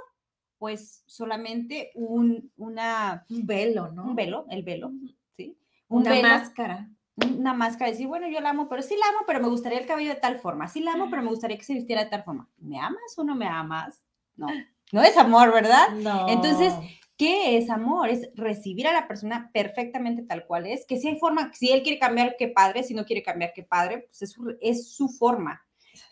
[0.59, 4.05] Pues solamente un, una, un velo, ¿no?
[4.05, 4.91] Un velo, el velo,
[5.37, 5.57] ¿sí?
[5.89, 6.89] una máscara.
[7.17, 9.87] Una máscara, decir, bueno, yo la amo, pero sí la amo, pero me gustaría el
[9.87, 10.69] cabello de tal forma.
[10.69, 12.49] Sí la amo, pero me gustaría que se vistiera de tal forma.
[12.59, 14.05] ¿Me amas o no me amas?
[14.35, 14.49] No,
[14.93, 15.91] no es amor, ¿verdad?
[15.91, 16.29] No.
[16.29, 16.75] Entonces,
[17.17, 18.11] ¿Qué es amor?
[18.11, 21.83] Es recibir a la persona perfectamente tal cual es, que si hay forma, si él
[21.83, 25.09] quiere cambiar, qué padre, si no quiere cambiar, qué padre, pues es su, es su
[25.09, 25.63] forma.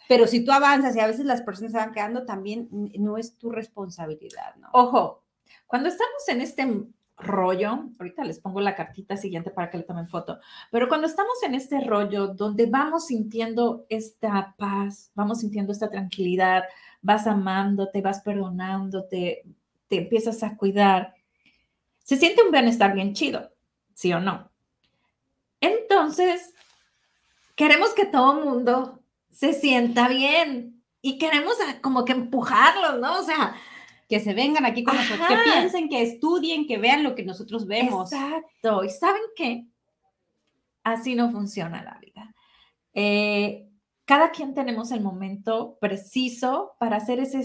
[0.09, 3.37] Pero si tú avanzas y a veces las personas se van quedando, también no es
[3.37, 4.69] tu responsabilidad, ¿no?
[4.73, 5.25] Ojo,
[5.67, 6.67] cuando estamos en este
[7.17, 10.41] rollo, ahorita les pongo la cartita siguiente para que le tomen foto,
[10.71, 16.65] pero cuando estamos en este rollo donde vamos sintiendo esta paz, vamos sintiendo esta tranquilidad,
[17.03, 19.45] vas amándote, vas perdonándote,
[19.95, 21.15] te empiezas a cuidar,
[22.03, 23.51] se siente un bienestar bien chido,
[23.95, 24.51] ¿sí o no?
[25.61, 26.53] Entonces,
[27.55, 33.21] queremos que todo mundo se sienta bien y queremos como que empujarlos, ¿no?
[33.21, 33.55] O sea,
[34.09, 37.67] que se vengan aquí con nosotros, que piensen, que estudien, que vean lo que nosotros
[37.67, 38.13] vemos.
[38.13, 38.85] Exacto.
[38.85, 39.67] ¿Y saben qué?
[40.83, 42.35] Así no funciona la vida.
[42.93, 43.69] Eh,
[44.05, 47.43] cada quien tenemos el momento preciso para hacer ese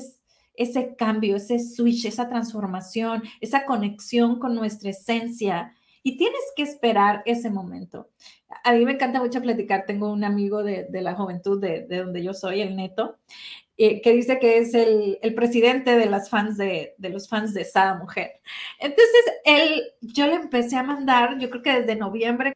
[0.54, 5.74] ese cambio, ese switch, esa transformación, esa conexión con nuestra esencia.
[6.04, 8.10] Y tienes que esperar ese momento.
[8.64, 9.86] A mí me encanta mucho platicar.
[9.86, 13.18] Tengo un amigo de, la juventud de, donde yo soy, el Neto,
[13.78, 17.62] eh, que dice que es el, presidente de las fans de, de, los fans de
[17.62, 18.42] esa mujer.
[18.80, 22.54] Entonces, él, yo le empecé a mandar, yo creo que desde noviembre,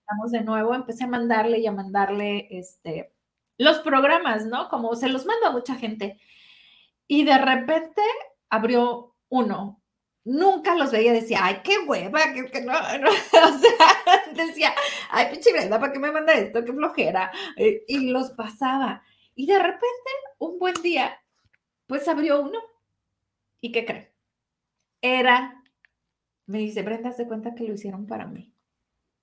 [0.00, 3.12] estamos de nuevo, empecé a mandarle y a mandarle este,
[3.58, 4.68] los programas, ¿no?
[4.68, 6.18] Como se los mando a mucha gente.
[7.06, 8.02] Y de repente
[8.50, 9.82] abrió uno.
[10.24, 14.72] Nunca los veía, decía, ay, qué hueva, que, no, o sea, decía,
[15.10, 16.64] ay, pinche Brenda, ¿para qué me manda esto?
[16.64, 17.30] Qué flojera.
[17.56, 19.02] Eh, y los pasaba.
[19.34, 21.20] Y de repente, un buen día,
[21.86, 22.58] pues abrió uno.
[23.60, 24.14] ¿Y qué cree?
[25.02, 25.62] Era,
[26.46, 28.53] me dice, Brenda, se cuenta que lo hicieron para mí.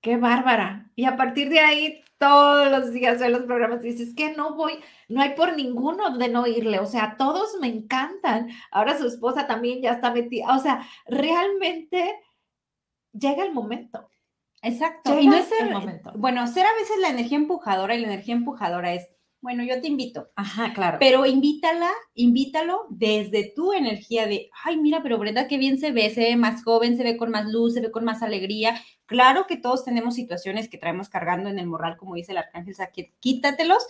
[0.02, 0.90] Qué bárbara.
[0.94, 4.74] Y a partir de ahí, todos los días de los programas dices que no voy,
[5.08, 8.50] no hay por ninguno de no irle, o sea, todos me encantan.
[8.70, 12.14] Ahora su esposa también ya está metida, o sea, realmente
[13.12, 14.08] llega el momento.
[14.64, 15.18] Exacto.
[15.18, 16.12] y no es el momento.
[16.14, 19.08] Bueno, ser a veces la energía empujadora y la energía empujadora es
[19.42, 20.30] bueno, yo te invito.
[20.36, 20.98] Ajá, claro.
[21.00, 26.10] Pero invítala, invítalo desde tu energía de, ay, mira, pero Brenda, qué bien se ve,
[26.10, 28.80] se ve más joven, se ve con más luz, se ve con más alegría.
[29.04, 32.76] Claro que todos tenemos situaciones que traemos cargando en el morral, como dice el arcángel
[32.76, 33.84] Saquiet, quítatelos,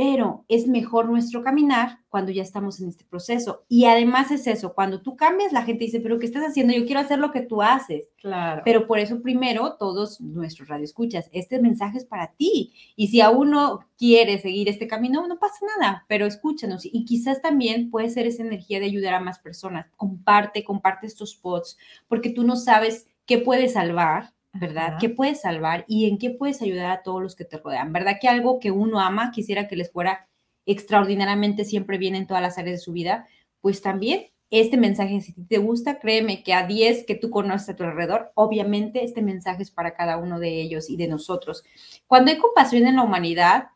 [0.00, 3.66] pero es mejor nuestro caminar cuando ya estamos en este proceso.
[3.68, 6.72] Y además es eso, cuando tú cambias, la gente dice, pero ¿qué estás haciendo?
[6.72, 8.08] Yo quiero hacer lo que tú haces.
[8.16, 8.62] Claro.
[8.64, 12.72] Pero por eso primero todos nuestros radioescuchas, este mensaje es para ti.
[12.96, 16.86] Y si aún no quieres seguir este camino, no pasa nada, pero escúchanos.
[16.86, 19.90] Y quizás también puede ser esa energía de ayudar a más personas.
[19.98, 21.76] Comparte, comparte estos posts,
[22.08, 24.96] porque tú no sabes qué puede salvar ¿verdad?
[25.00, 27.92] ¿Qué puedes salvar y en qué puedes ayudar a todos los que te rodean?
[27.92, 30.28] ¿Verdad que algo que uno ama quisiera que les fuera
[30.66, 33.26] extraordinariamente siempre bien en todas las áreas de su vida?
[33.60, 37.76] Pues también este mensaje, si te gusta, créeme que a 10 que tú conoces a
[37.76, 41.62] tu alrededor, obviamente este mensaje es para cada uno de ellos y de nosotros.
[42.08, 43.68] Cuando hay compasión en la humanidad,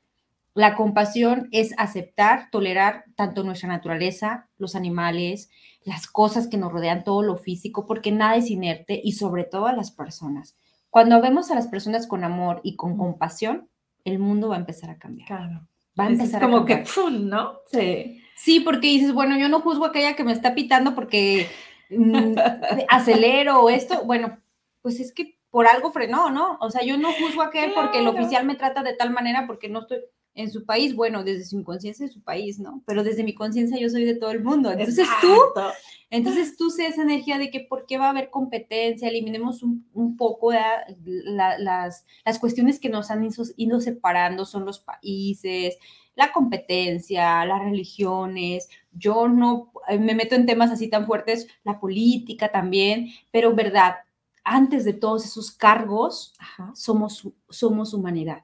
[0.55, 5.49] la compasión es aceptar, tolerar tanto nuestra naturaleza, los animales,
[5.85, 9.67] las cosas que nos rodean, todo lo físico, porque nada es inerte y sobre todo
[9.67, 10.57] a las personas.
[10.95, 13.69] Cuando vemos a las personas con amor y con compasión,
[14.05, 15.27] el mundo va a empezar a cambiar.
[15.27, 15.67] Claro.
[15.99, 17.29] Va a empezar es como que, ¡pum!
[17.29, 17.59] ¿no?
[17.67, 18.23] Sí.
[18.37, 21.49] Sí, porque dices, bueno, yo no juzgo a aquella que me está pitando porque
[21.91, 22.37] mm,
[22.89, 24.05] acelero esto.
[24.05, 24.39] Bueno,
[24.83, 26.59] pues es que por algo frenó, ¿no?
[26.61, 29.49] O sea, yo no juzgo a aquel porque el oficial me trata de tal manera
[29.49, 29.99] porque no estoy
[30.35, 32.83] en su país, bueno, desde su inconsciencia de su país, ¿no?
[32.87, 34.73] Pero desde mi conciencia yo soy de todo el mundo.
[34.73, 35.33] Entonces tú,
[36.11, 40.17] entonces tú sé esa energía de que por qué va a haber competencia, eliminemos un,
[40.17, 45.79] poco las, las cuestiones que nos han ido separando, son los países,
[46.17, 48.69] la competencia, las religiones.
[48.93, 53.97] Yo no eh, me meto en temas así tan fuertes, la política también, pero verdad,
[54.43, 56.35] antes de todos esos cargos,
[56.75, 58.43] somos, somos humanidad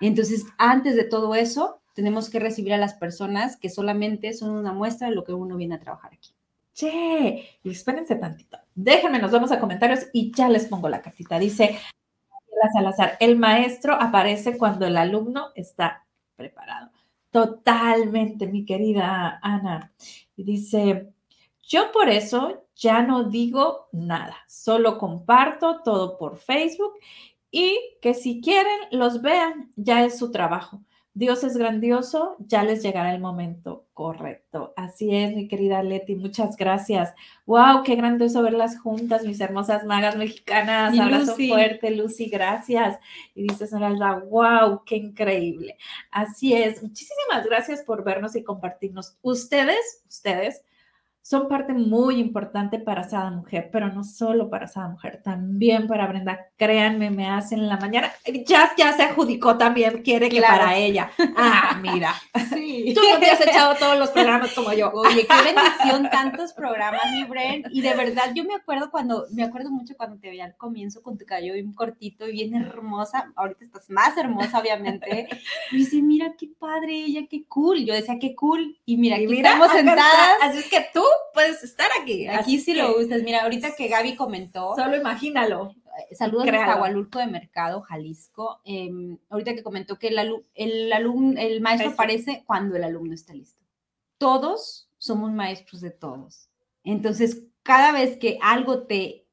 [0.00, 4.72] entonces, antes de todo eso, tenemos que recibir a las personas que solamente son una
[4.72, 6.30] muestra de lo que uno viene a trabajar aquí.
[6.74, 8.58] Che, y espérense tantito.
[8.74, 11.38] Déjenme, nos vamos a comentarios y ya les pongo la cartita.
[11.38, 11.78] Dice
[12.72, 16.06] Salazar, el maestro aparece cuando el alumno está
[16.36, 16.90] preparado.
[17.30, 19.92] Totalmente, mi querida Ana.
[20.36, 21.12] Y dice,
[21.62, 26.92] yo por eso ya no digo nada, solo comparto todo por Facebook
[27.56, 30.82] y que si quieren los vean, ya es su trabajo.
[31.14, 34.74] Dios es grandioso, ya les llegará el momento correcto.
[34.76, 37.14] Así es, mi querida Leti, muchas gracias.
[37.46, 40.98] Wow, qué grandioso verlas juntas, mis hermosas magas mexicanas.
[40.98, 42.98] Abrazo fuerte, Lucy, gracias.
[43.34, 45.78] Y dice Esmeralda, wow, qué increíble.
[46.10, 49.16] Así es, muchísimas gracias por vernos y compartirnos.
[49.22, 50.62] Ustedes, ustedes
[51.28, 56.06] son parte muy importante para Sada Mujer, pero no solo para Sada Mujer, también para
[56.06, 56.52] Brenda.
[56.56, 58.12] Créanme, me hacen la mañana.
[58.46, 61.10] Jazz ya se adjudicó también, quiere que para ella.
[61.36, 62.14] Ah, mira.
[62.54, 62.92] Sí.
[62.94, 64.92] Tú no te has echado todos los programas como yo.
[64.94, 67.64] Oye, qué bendición, tantos programas, mi Bren.
[67.72, 71.02] Y de verdad, yo me acuerdo cuando, me acuerdo mucho cuando te veía al comienzo
[71.02, 73.32] con tu cabello bien cortito y bien hermosa.
[73.34, 75.26] Ahorita estás más hermosa, obviamente.
[75.72, 77.84] Y dice, mira qué padre ella, qué cool.
[77.84, 78.78] Yo decía, qué cool.
[78.86, 80.36] Y mira, aquí estamos sentadas.
[80.40, 82.26] Así es que tú puedes estar aquí.
[82.28, 83.22] Aquí sí lo gustas.
[83.22, 84.74] Mira, ahorita que Gaby comentó.
[84.76, 85.74] Solo imagínalo.
[86.10, 88.60] Eh, saludos a Agualulco de Mercado, Jalisco.
[88.64, 93.34] Em, ahorita que comentó que el, el, alumno, el maestro aparece cuando el alumno está
[93.34, 93.62] listo.
[94.18, 96.48] Todos somos maestros de todos.
[96.84, 99.26] Entonces, cada vez que algo te,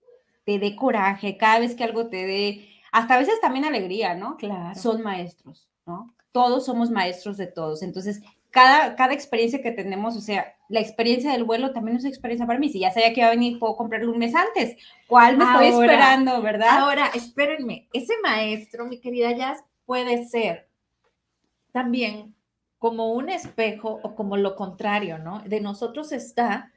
[0.46, 4.38] te dé coraje, cada vez que algo te dé, hasta a veces también alegría, ¿no?
[4.38, 4.80] Claro.
[4.80, 6.16] Son maestros, ¿no?
[6.32, 7.84] Todos somos maestros de todos.
[7.84, 8.22] Entonces,
[8.54, 12.46] cada, cada experiencia que tenemos, o sea, la experiencia del vuelo también es una experiencia
[12.46, 12.70] para mí.
[12.70, 14.78] Si ya sabía que iba a venir, puedo comprarlo un mes antes.
[15.08, 16.70] ¿Cuál me estoy esperando, verdad?
[16.70, 20.70] Ahora, espérenme, ese maestro, mi querida Jazz, puede ser
[21.72, 22.36] también
[22.78, 25.42] como un espejo o como lo contrario, ¿no?
[25.42, 26.72] De nosotros está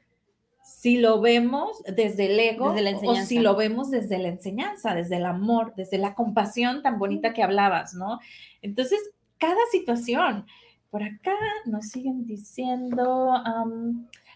[0.63, 2.73] si lo vemos desde el ego
[3.05, 7.33] o si lo vemos desde la enseñanza, desde el amor, desde la compasión tan bonita
[7.33, 8.19] que hablabas, ¿no?
[8.63, 8.99] Entonces,
[9.37, 10.47] cada situación.
[10.89, 11.35] Por acá
[11.65, 13.33] nos siguen diciendo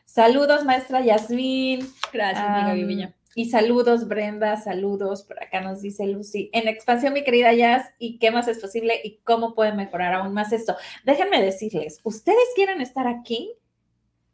[0.06, 1.88] saludos, maestra Yasmín.
[2.12, 5.24] Gracias, amiga Y saludos, Brenda, saludos.
[5.24, 6.50] Por acá nos dice Lucy.
[6.52, 10.34] En expansión, mi querida Jazz, ¿y qué más es posible y cómo pueden mejorar aún
[10.34, 10.76] más esto?
[11.06, 13.54] Déjenme decirles, ¿ustedes quieren estar aquí?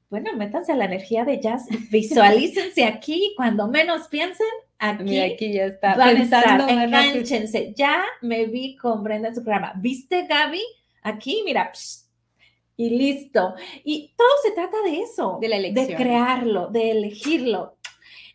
[0.10, 4.48] Bueno, métanse a la energía de Jazz, visualícense aquí, cuando menos piensen,
[4.80, 5.96] aquí, Mira, aquí ya está.
[5.96, 7.06] van a pensando, estar, ¿verdad?
[7.10, 7.74] enganchense.
[7.76, 9.74] Ya me vi con Brenda en su programa.
[9.76, 10.64] ¿Viste, Gaby?
[11.04, 12.07] Aquí, mira, psh,
[12.78, 13.56] y listo.
[13.84, 15.98] Y todo se trata de eso, De la de elección.
[16.02, 17.76] crearlo, de elegirlo.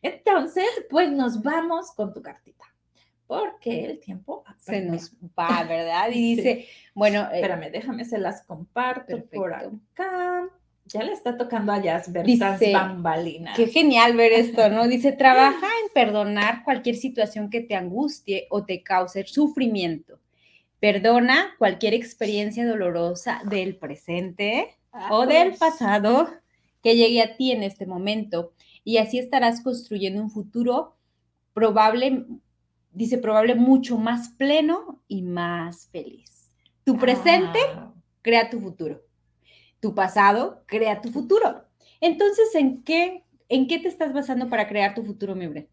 [0.03, 2.64] Entonces, pues nos vamos con tu cartita,
[3.26, 6.09] porque el tiempo se nos va, ¿verdad?
[6.12, 6.36] Y Sí.
[6.36, 10.49] dice, bueno, eh, Espérame, déjame, se las comparto por acá.
[10.86, 13.57] Ya le está tocando a Jasper Dice, estas bambalinas.
[13.57, 14.88] Qué genial ver esto, ¿no?
[14.88, 20.18] Dice, trabaja en perdonar cualquier situación que te angustie o te cause sufrimiento.
[20.83, 24.76] Perdona cualquier experiencia dolorosa del presente
[25.11, 26.28] o del pasado
[26.83, 28.53] que llegue a ti en este momento
[28.83, 30.97] y así estarás construyendo un futuro
[31.55, 32.26] probable,
[32.91, 36.51] dice probable, mucho más pleno y más feliz.
[36.83, 39.03] Tu presente Ah, crea tu futuro.
[39.78, 41.62] Tu pasado crea tu futuro.
[42.01, 45.68] Entonces, ¿en qué, ¿en qué te estás basando para crear tu futuro, mi Bre?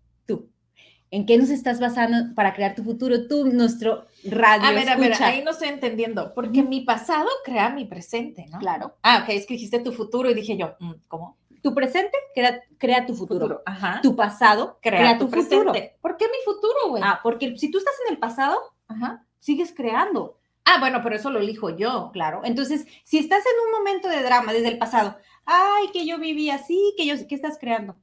[1.11, 3.27] ¿En qué nos estás basando para crear tu futuro?
[3.27, 4.67] Tú, nuestro radio.
[4.67, 5.27] A ver, a ver, escucha.
[5.29, 8.59] ahí no estoy entendiendo, porque mi pasado crea mi presente, ¿no?
[8.59, 8.95] Claro.
[9.01, 11.37] Ah, ok, es que dijiste tu futuro y dije yo, mm, ¿cómo?
[11.63, 13.63] Tu presente crea, crea tu futuro.
[13.65, 13.99] Ajá.
[14.01, 15.71] Tu pasado crea, tu, futuro.
[15.71, 15.97] presente.
[15.99, 17.03] ¿Por qué mi futuro, güey?
[17.03, 18.57] Ah, porque si tú estás en el pasado,
[18.87, 19.25] Ajá.
[19.39, 20.37] sigues creando.
[20.63, 22.11] Ah, bueno, pero eso lo elijo yo.
[22.13, 22.41] Claro.
[22.43, 26.51] Entonces, si estás en un momento de drama desde el pasado, ay, que yo viví
[26.51, 27.95] así, que yo, ¿qué estás creando?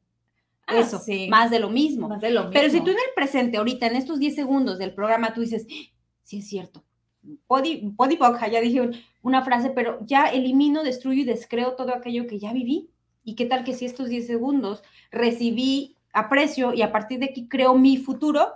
[0.67, 1.29] Ah, Eso, sí.
[1.29, 2.09] más de lo mismo.
[2.09, 2.53] Más de lo mismo.
[2.53, 5.67] Pero si tú en el presente, ahorita, en estos 10 segundos del programa, tú dices,
[6.25, 6.85] sí es cierto.
[7.49, 11.95] Body, body boca, ya dije un- una frase, pero ya elimino, destruyo y descreo todo
[11.95, 12.91] aquello que ya viví.
[13.25, 17.49] ¿Y qué tal que si estos 10 segundos recibí aprecio y a partir de aquí
[17.49, 18.47] creo mi futuro,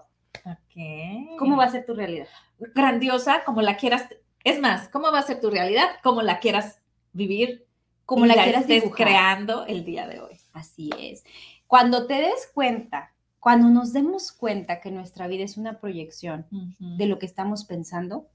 [0.44, 1.36] Ok.
[1.38, 2.28] ¿cómo va a ser tu realidad?
[2.74, 4.06] Grandiosa, como la quieras.
[4.44, 5.86] Es más, ¿cómo va a ser tu realidad?
[6.02, 6.80] Como la quieras
[7.12, 7.66] vivir,
[8.06, 9.06] Como y la quieras estés dibujar.
[9.06, 10.36] creando el día de hoy.
[10.52, 11.24] Así es.
[11.70, 17.06] Cuando te des cuenta, cuando nos demos cuenta que nuestra vida es una proyección de
[17.06, 18.26] lo que estamos pensando,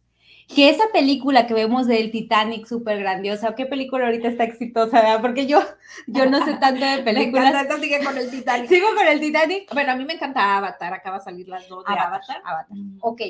[0.48, 5.20] que esa película que vemos del Titanic súper grandiosa, qué película ahorita está exitosa, ¿verdad?
[5.20, 5.60] Porque yo,
[6.08, 7.50] yo no sé tanto de Me películas.
[7.50, 8.70] encanta, esta sigue con el Titanic.
[8.70, 9.74] Sigo con el Titanic.
[9.74, 12.42] Bueno, a mí me encanta Avatar, acaba de salir las dos de Avatar, Avatar.
[12.46, 12.78] Avatar.
[12.78, 12.98] Mm.
[13.02, 13.22] Ok,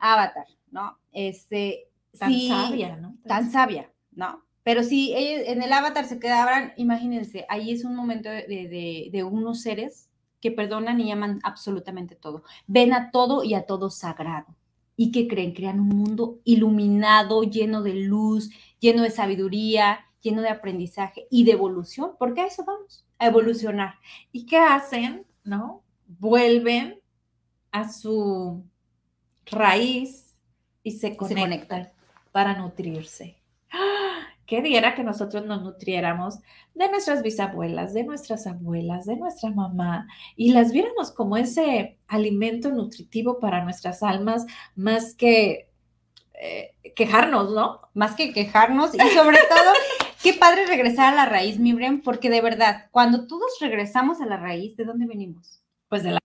[0.00, 0.98] Avatar, ¿no?
[1.12, 1.88] Este,
[2.18, 3.14] Tan sí, sabia, ¿no?
[3.26, 4.44] tan sabia, ¿no?
[4.62, 9.08] Pero si ellos en el avatar se quedaban, imagínense, ahí es un momento de, de-
[9.12, 10.08] de unos seres
[10.40, 12.44] que perdonan y aman absolutamente todo.
[12.66, 14.56] Ven a todo y a todo sagrado.
[14.96, 15.54] ¿Y qué creen?
[15.54, 18.50] Crean un mundo iluminado, lleno de luz,
[18.80, 23.94] lleno de sabiduría, lleno de aprendizaje y de evolución, porque a eso vamos, a evolucionar.
[24.32, 25.26] ¿Y qué hacen?
[25.44, 25.82] ¿No?
[26.06, 27.00] Vuelven
[27.72, 28.64] a su
[29.46, 30.36] raíz
[30.82, 31.92] y se conectan, conectan.
[32.32, 33.39] para nutrirse.
[34.50, 36.40] ¿Qué diera que nosotros nos nutriéramos
[36.74, 42.72] de nuestras bisabuelas, de nuestras abuelas, de nuestra mamá y las viéramos como ese alimento
[42.72, 45.70] nutritivo para nuestras almas más que
[46.34, 47.82] eh, quejarnos, ¿no?
[47.94, 49.72] más que quejarnos y sobre todo,
[50.20, 54.26] qué padre regresar a la raíz, mi Bren, porque de verdad, cuando todos regresamos a
[54.26, 55.62] la raíz, ¿de dónde venimos?
[55.88, 56.18] Pues de la...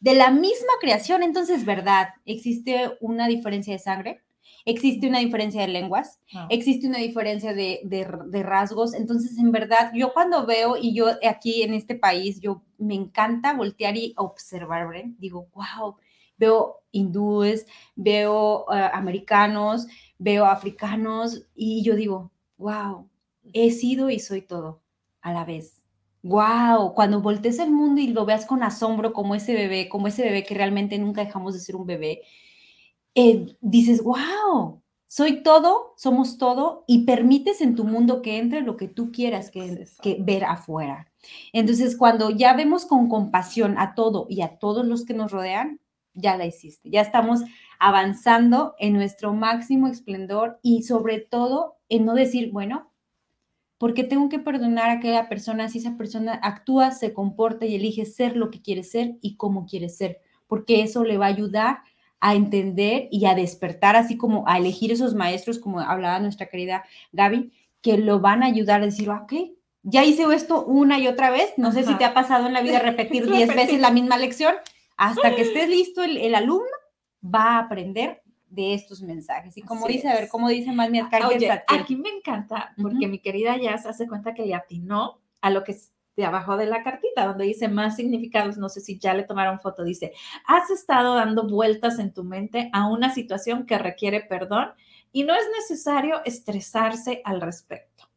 [0.00, 2.14] De la misma creación, entonces, ¿verdad?
[2.24, 4.22] ¿Existe una diferencia de sangre?
[4.64, 6.20] ¿Existe una diferencia de lenguas?
[6.32, 6.46] no.
[6.50, 8.94] ¿Existe una diferencia de, de- de rasgos?
[8.94, 13.54] Entonces, en verdad, yo cuando veo, y yo aquí en este país, yo me encanta
[13.54, 15.96] voltear y observar, Bren, digo, wow,
[16.36, 19.86] veo hindúes, veo eh, americanos,
[20.18, 23.08] veo africanos, y yo digo, wow,
[23.52, 24.82] he sido y soy todo
[25.20, 25.82] a la vez.
[26.22, 30.22] Wow, cuando voltees el mundo y lo veas con asombro como ese bebé, como ese
[30.24, 32.22] bebé que realmente nunca dejamos de ser un bebé,
[33.20, 38.76] eh, dices, wow, soy todo, somos todo y permites en tu mundo que entre lo
[38.76, 41.10] que tú quieras que, ver afuera.
[41.52, 45.80] Entonces, cuando ya vemos con compasión a todo y a todos los que nos rodean,
[46.14, 47.40] ya la hiciste, ya estamos
[47.80, 52.92] avanzando en nuestro máximo esplendor y sobre todo en no decir, bueno,
[53.78, 58.04] porque tengo que perdonar a aquella persona si esa persona actúa, se comporta y elige
[58.04, 61.78] ser lo que quiere ser y cómo quiere ser, porque eso le va a ayudar
[62.20, 66.84] a entender y a despertar, así como a elegir esos maestros, como hablaba nuestra querida
[67.12, 69.32] Gaby, que lo van a ayudar a decir, "Ah, ok,
[69.84, 72.60] ya hice esto una y otra vez, no sé si te ha pasado en la
[72.62, 73.66] vida repetir diez Repetir.
[73.66, 74.54] veces la misma lección,
[74.96, 76.66] hasta que estés listo el, el alumno
[77.24, 79.56] va a aprender de estos mensajes.
[79.56, 80.30] Y como Así dice, a ver, es.
[80.30, 84.34] como dice más mi arcángel Oye, aquí me encanta porque mi querida Jazz hace cuenta
[84.34, 87.94] que le atinó a lo que es de abajo de la cartita, donde dice más
[87.94, 90.12] significados, no sé si ya le tomaron foto, dice,
[90.48, 94.72] has estado dando vueltas en tu mente a una situación que requiere perdón
[95.12, 98.08] y no es necesario estresarse al respecto.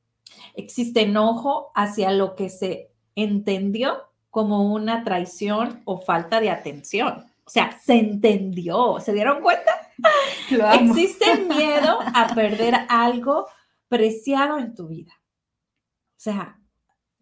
[0.56, 7.26] Existe enojo hacia lo que se entendió como una traición o falta de atención.
[7.46, 9.92] O sea, se entendió, ¿se dieron cuenta?
[10.74, 13.46] Existe miedo a perder algo
[13.88, 15.14] preciado en tu vida.
[15.14, 16.61] O sea,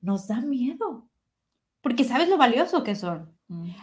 [0.01, 1.09] nos da miedo.
[1.81, 3.33] Porque sabes lo valioso que son.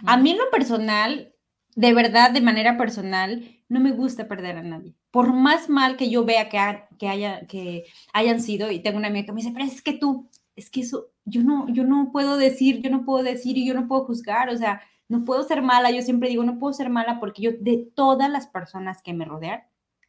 [0.04, 1.34] A mí en lo personal,
[1.74, 4.94] de verdad, de manera personal, no me gusta perder a nadie.
[5.10, 6.58] Por más mal que yo vea que,
[6.98, 9.94] que, haya, que hayan sido, y tengo una amiga que me dice, pero es que
[9.94, 13.66] tú, es que eso, yo no, yo no puedo decir, yo no puedo decir y
[13.66, 16.72] yo no puedo juzgar, o sea, no puedo ser mala, yo siempre digo, no puedo
[16.72, 19.62] ser mala porque yo de todas las personas que me rodean,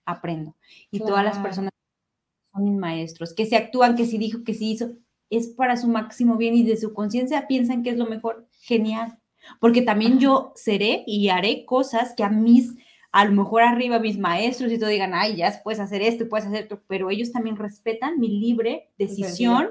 [0.05, 0.55] aprendo.
[0.89, 1.72] Y todas las personas
[2.51, 4.91] son mis maestros, que se actúan, que si dijo, que si hizo,
[5.30, 9.20] es para su máximo bien y de su conciencia piensan que es lo mejor, genial.
[9.60, 12.76] Porque también yo seré y haré cosas que a mis,
[13.12, 16.28] a lo mejor arriba mis maestros y todo digan, ay, ya puedes hacer esto y
[16.28, 19.70] puedes hacer esto, pero ellos también respetan mi libre decisión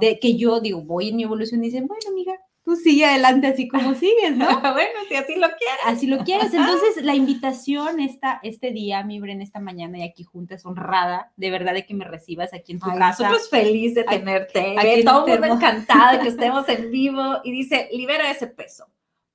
[0.00, 2.34] de que yo digo, voy en mi evolución y dicen, bueno, amiga,
[2.68, 4.46] tú sigue adelante así como sigues, ¿no?
[4.60, 5.78] bueno, si así lo quieres.
[5.86, 6.52] Así lo quieres.
[6.52, 11.50] Entonces, la invitación esta, este día, mi Bren, esta mañana y aquí juntas, honrada, de
[11.50, 13.22] verdad, de que me recibas aquí en tu casa.
[13.22, 14.76] Nosotros feliz de tenerte.
[14.78, 17.38] Aquí, todo el mundo encantado de que estemos en vivo.
[17.42, 18.84] Y dice, libera ese peso.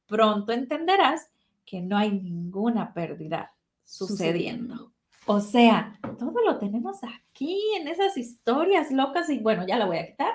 [0.05, 1.31] Pronto entenderás
[1.65, 4.93] que no hay ninguna pérdida sucediendo.
[5.25, 9.97] O sea, todo lo tenemos aquí en esas historias locas y bueno, ya la voy
[9.97, 10.33] a quitar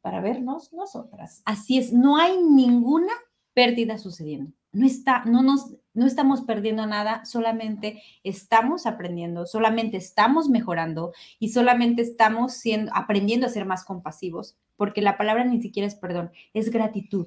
[0.00, 1.42] para vernos nosotras.
[1.44, 3.12] Así es, no hay ninguna
[3.54, 4.52] pérdida sucediendo.
[4.70, 11.48] No, está, no, nos, no estamos perdiendo nada, solamente estamos aprendiendo, solamente estamos mejorando y
[11.48, 16.30] solamente estamos siendo, aprendiendo a ser más compasivos, porque la palabra ni siquiera es perdón,
[16.52, 17.26] es gratitud.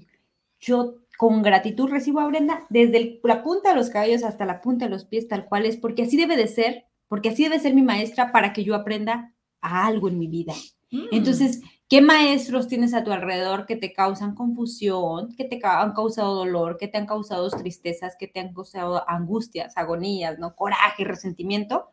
[0.59, 4.85] Yo con gratitud recibo a Brenda desde la punta de los cabellos hasta la punta
[4.85, 7.73] de los pies, tal cual es, porque así debe de ser, porque así debe ser
[7.73, 10.53] mi maestra para que yo aprenda a algo en mi vida.
[10.91, 11.05] Mm.
[11.11, 11.61] Entonces,
[11.91, 16.77] ¿Qué maestros tienes a tu alrededor que te causan confusión, que te han causado dolor,
[16.77, 20.55] que te han causado tristezas, que te han causado angustias, agonías, ¿no?
[20.55, 21.89] coraje, resentimiento?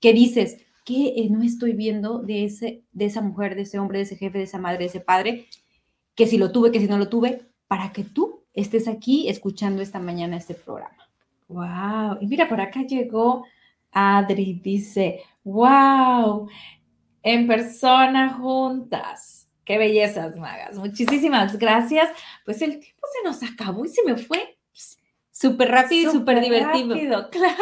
[0.00, 3.98] Que dices, ¿qué eh, no estoy viendo de, ese, de esa mujer, de ese hombre,
[3.98, 5.44] de ese jefe, de esa madre, de ese padre?
[6.14, 9.82] Que si lo tuve, que si no lo tuve, para que tú estés aquí escuchando
[9.82, 11.10] esta mañana este programa.
[11.48, 12.16] Wow.
[12.22, 13.44] Y mira, por acá llegó
[13.90, 16.48] Adri, dice, wow,
[17.22, 20.76] en persona juntas Qué bellezas, magas.
[20.76, 22.10] Muchísimas gracias.
[22.44, 24.58] Pues el tiempo se nos acabó y se me fue
[25.30, 27.28] súper rápido y súper divertido.
[27.30, 27.56] Claro.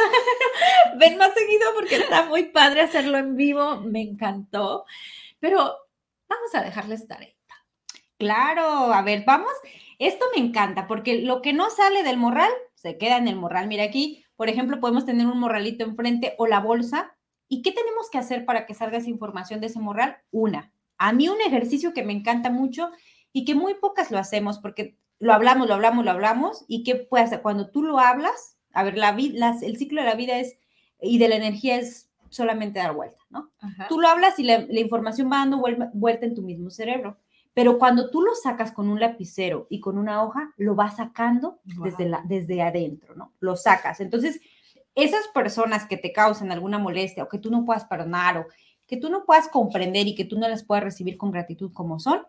[0.98, 3.80] Ven más seguido porque está muy padre hacerlo en vivo.
[3.80, 4.84] Me encantó.
[5.38, 5.76] Pero
[6.28, 7.34] vamos a dejarles tarea.
[8.18, 9.52] Claro, a ver, vamos.
[9.98, 13.68] Esto me encanta porque lo que no sale del morral se queda en el morral.
[13.68, 17.16] Mira aquí, por ejemplo, podemos tener un morralito enfrente o la bolsa.
[17.48, 20.18] ¿Y qué tenemos que hacer para que salga esa información de ese morral?
[20.30, 22.90] Una, a mí un ejercicio que me encanta mucho
[23.32, 26.94] y que muy pocas lo hacemos porque lo hablamos, lo hablamos, lo hablamos y qué
[26.94, 30.38] puede hacer cuando tú lo hablas, a ver, la, vida, el ciclo de la vida
[30.38, 30.58] es
[31.00, 33.50] y de la energía es solamente dar vuelta, ¿no?
[33.88, 35.62] Tú lo hablas y la, información va dando
[35.94, 37.16] vuelta, en tu mismo cerebro.
[37.54, 41.60] Pero cuando tú lo sacas con un lapicero y con una hoja, lo vas sacando
[41.64, 43.32] desde, la, desde adentro, ¿no?
[43.40, 44.00] Lo sacas.
[44.00, 44.40] Entonces,
[44.94, 48.46] esas personas que te causan alguna molestia o que tú no puedas perdonar o
[48.90, 52.00] que tú no puedas comprender y que tú no las puedas recibir con gratitud como
[52.00, 52.26] son,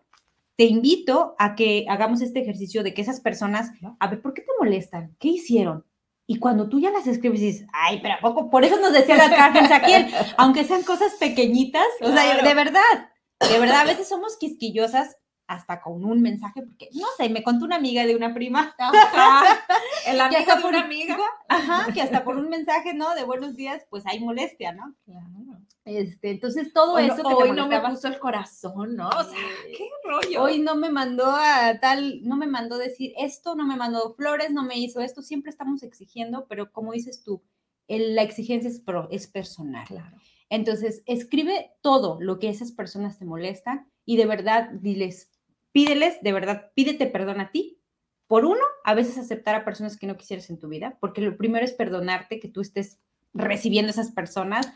[0.56, 4.42] te invito a que hagamos este ejercicio de que esas personas, a ver, ¿por qué
[4.42, 5.16] te molestan?
[5.18, 5.84] ¿Qué hicieron?
[6.24, 8.48] Y cuando tú ya las escribes dices, ay, pero ¿a poco?
[8.48, 10.06] Por eso nos decía la carta Saquiel,
[10.38, 13.10] aunque sean cosas pequeñitas, o sea, de verdad,
[13.40, 15.16] de verdad, a veces somos quisquillosas
[15.48, 18.72] hasta con un mensaje, porque no sé, me contó una amiga de una prima,
[20.06, 23.16] el amigo de una amiga, ajá, que hasta por un mensaje, ¿no?
[23.16, 24.94] De buenos días, pues hay molestia, ¿no?
[25.04, 25.51] Claro.
[25.98, 29.08] Este, entonces todo eso que hoy no me puso el corazón, ¿no?
[29.08, 29.38] O sea,
[29.76, 30.42] qué rollo.
[30.42, 34.50] Hoy no me mandó a tal, no me mandó decir esto, no me mandó flores,
[34.52, 35.22] no me hizo esto.
[35.22, 37.42] Siempre estamos exigiendo, pero como dices tú,
[37.88, 39.86] la exigencia es, es personal.
[39.86, 40.16] Claro.
[40.48, 45.30] Entonces, escribe todo lo que esas personas te molestan y de verdad diles,
[45.72, 47.78] pídeles, de verdad, pídete perdón a ti.
[48.26, 51.36] Por uno, a veces aceptar a personas que no quisieras en tu vida, porque lo
[51.36, 52.98] primero es perdonarte que tú estés
[53.34, 54.72] recibiendo esas personas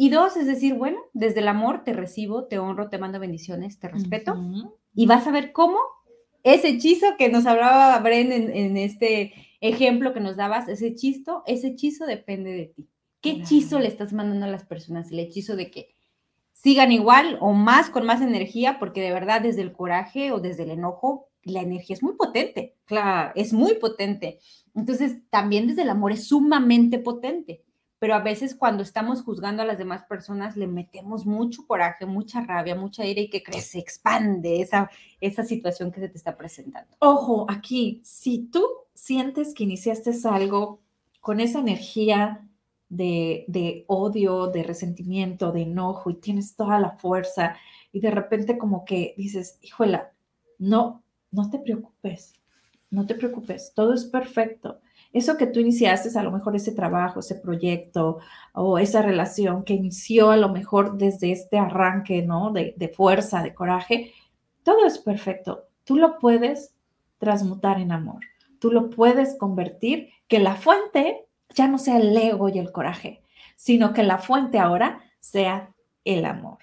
[0.00, 3.80] y dos, es decir, bueno, desde el amor te recibo, te honro, te mando bendiciones,
[3.80, 4.36] te respeto.
[4.94, 5.76] Y vas a ver cómo
[6.44, 11.70] ese hechizo que nos hablaba Bren en, este ejemplo que nos dabas, ese hechizo, ese
[11.70, 12.88] hechizo depende de ti.
[13.20, 15.10] ¿Qué hechizo le estás mandando a las personas?
[15.10, 15.88] El hechizo de que
[16.52, 20.62] sigan igual o más con más energía, porque de verdad desde el coraje o desde
[20.62, 22.76] el enojo, la energía es muy potente.
[22.84, 24.38] Claro, es muy potente.
[24.76, 27.64] Entonces, también desde el amor es sumamente potente
[27.98, 32.40] pero a veces cuando estamos juzgando a las demás personas le metemos mucho coraje, mucha
[32.42, 34.90] rabia, mucha ira y que crees, se expande esa,
[35.20, 36.94] esa situación que se te está presentando.
[37.00, 40.80] Ojo, aquí, si tú sientes que iniciaste algo
[41.20, 42.48] con esa energía
[42.88, 47.56] de, de odio, de resentimiento, de enojo y tienes toda la fuerza
[47.92, 50.12] y de repente como que dices, híjola,
[50.58, 52.34] no, no te preocupes,
[52.90, 54.80] no te preocupes, todo es perfecto
[55.12, 58.18] eso que tú iniciaste, a lo mejor ese trabajo, ese proyecto
[58.52, 62.52] o esa relación que inició a lo mejor desde este arranque, ¿no?
[62.52, 64.12] De, de fuerza, de coraje,
[64.62, 65.64] todo es perfecto.
[65.84, 66.74] Tú lo puedes
[67.18, 68.20] transmutar en amor.
[68.58, 73.22] Tú lo puedes convertir, que la fuente ya no sea el ego y el coraje,
[73.56, 75.72] sino que la fuente ahora sea
[76.04, 76.58] el amor.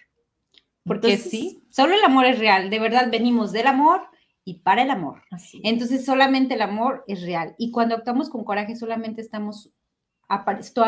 [0.86, 2.70] Porque sí, solo el amor es real.
[2.70, 4.02] De verdad, venimos del amor
[4.46, 5.24] y para el amor.
[5.64, 7.56] Entonces solamente el amor es real.
[7.58, 9.74] Y cuando actuamos con coraje solamente estamos,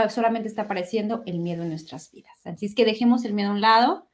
[0.09, 2.37] solamente está apareciendo el miedo en nuestras vidas.
[2.45, 4.07] Así es que dejemos el miedo a un lado.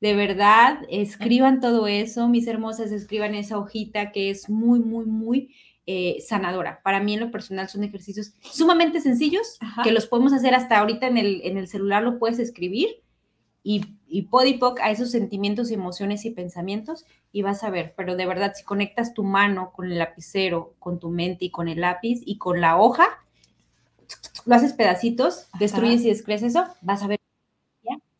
[0.00, 5.54] De verdad, escriban todo eso, mis hermosas, escriban esa hojita que es muy, muy, muy
[5.86, 6.82] eh, sanadora.
[6.82, 11.06] Para mí en lo personal son ejercicios sumamente sencillos que los podemos hacer hasta ahorita
[11.06, 12.88] en el, en el celular, lo puedes escribir
[13.62, 18.26] y, y podipoc a esos sentimientos, emociones y pensamientos y vas a ver, pero de
[18.26, 22.20] verdad, si conectas tu mano con el lapicero, con tu mente y con el lápiz
[22.24, 23.06] y con la hoja,
[24.44, 27.18] lo haces pedacitos, destruyes y descrees eso, vas a ver,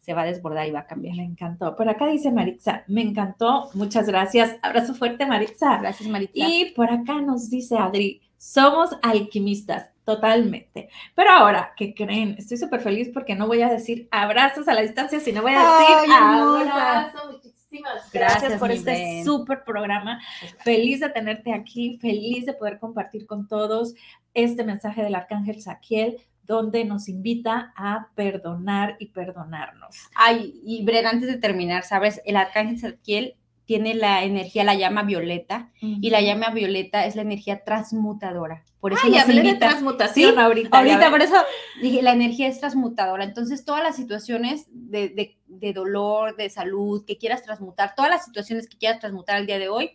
[0.01, 1.17] se va a desbordar y va a cambiar.
[1.17, 1.77] Me encantó.
[1.77, 4.57] Por acá dice Maritza, me encantó, muchas gracias.
[4.63, 5.79] Abrazo fuerte, Maritza.
[5.79, 6.33] Gracias, Maritza.
[6.35, 9.92] Y por acá nos dice Adri, somos alquimistas.
[10.05, 10.89] Totalmente.
[11.15, 12.35] Pero ahora, ¿qué creen?
[12.39, 15.61] Estoy súper feliz porque no voy a decir abrazos a la distancia, sino voy a
[15.61, 17.41] decir abrazos.
[17.45, 20.21] Muchísimas gracias, por este súper programa.
[20.59, 23.95] Feliz de tenerte aquí, feliz de poder compartir con todos
[24.35, 29.97] este mensaje del Arcángel Saquiel donde nos invita a perdonar y perdonarnos.
[30.15, 32.21] Ay, y Bren, antes de terminar, ¿sabes?
[32.25, 33.37] El Arcángel Saquiel
[33.73, 38.65] tiene la energía, la llama violeta, y la llama violeta es la energía transmutadora.
[38.81, 40.77] Por eso Ay, hablé de transmutación ahorita.
[40.77, 41.37] Ahorita, por eso
[41.81, 43.25] dije, la energía es transmutadora.
[43.25, 48.69] Entonces, todas las situaciones de, de, dolor, de salud, que quieras transmutar, todas las situaciones
[48.69, 49.93] que quieras transmutar al día de hoy,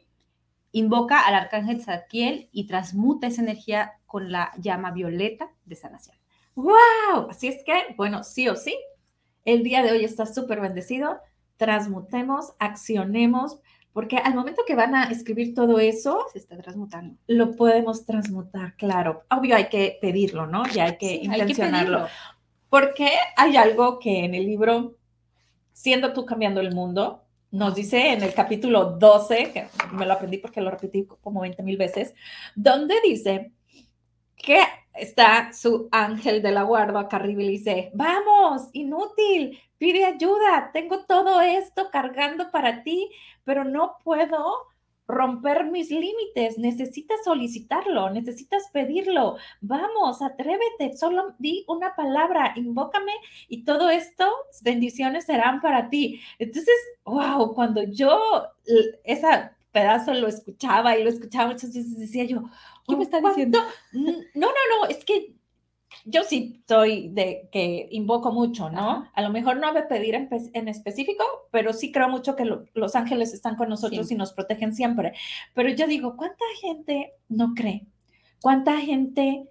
[0.72, 6.16] invoca al arcángel Zadkiel y transmuta esa energía con la llama violeta de sanación.
[6.56, 7.30] ¡Wow!
[7.30, 8.76] Así es que, bueno, sí o sí,
[9.46, 11.20] el día de hoy está súper bendecido
[11.58, 13.60] transmutemos, accionemos,
[13.98, 17.18] porque al momento que van a escribir todo eso, se está transmutando.
[17.26, 19.24] Lo podemos transmutar, claro.
[19.32, 20.68] Obvio hay que pedirlo, ¿no?
[20.68, 22.06] Ya hay que intencionarlo.
[22.70, 24.98] porque hay algo que en el libro,
[25.74, 30.38] Siendo tú cambiando el mundo, nos dice en el capítulo 12, que me lo aprendí
[30.38, 32.14] porque lo repetí como 20 mil veces,
[32.54, 33.52] donde dice
[34.36, 34.60] que
[34.94, 41.06] está su ángel de la guarda acá arriba y dice, vamos, inútil, pide ayuda, tengo
[41.06, 43.10] todo esto cargando para ti,
[43.44, 44.68] pero no puedo
[45.08, 53.14] romper mis límites, necesitas solicitarlo, necesitas pedirlo, vamos, atrévete, solo di una palabra, invócame
[53.48, 54.30] y todo esto,
[54.64, 56.20] bendiciones serán para ti.
[56.40, 56.76] Entonces,
[57.06, 58.20] wow, cuando yo
[59.06, 59.28] ese
[59.72, 62.44] pedazo lo escuchaba y lo escuchaba muchas veces, decía yo,
[62.88, 63.60] ¿qué me está diciendo?
[63.94, 65.37] No, no, no, es que
[66.10, 69.10] yo sí soy de que invoco mucho, ¿no?
[69.14, 72.96] A lo mejor no voy a pedir en, específico, pero sí creo mucho que los
[72.96, 75.14] ángeles están con nosotros y nos protegen siempre.
[75.54, 77.86] Pero yo digo, ¿cuánta gente no cree?
[78.42, 79.50] ¿Cuánta gente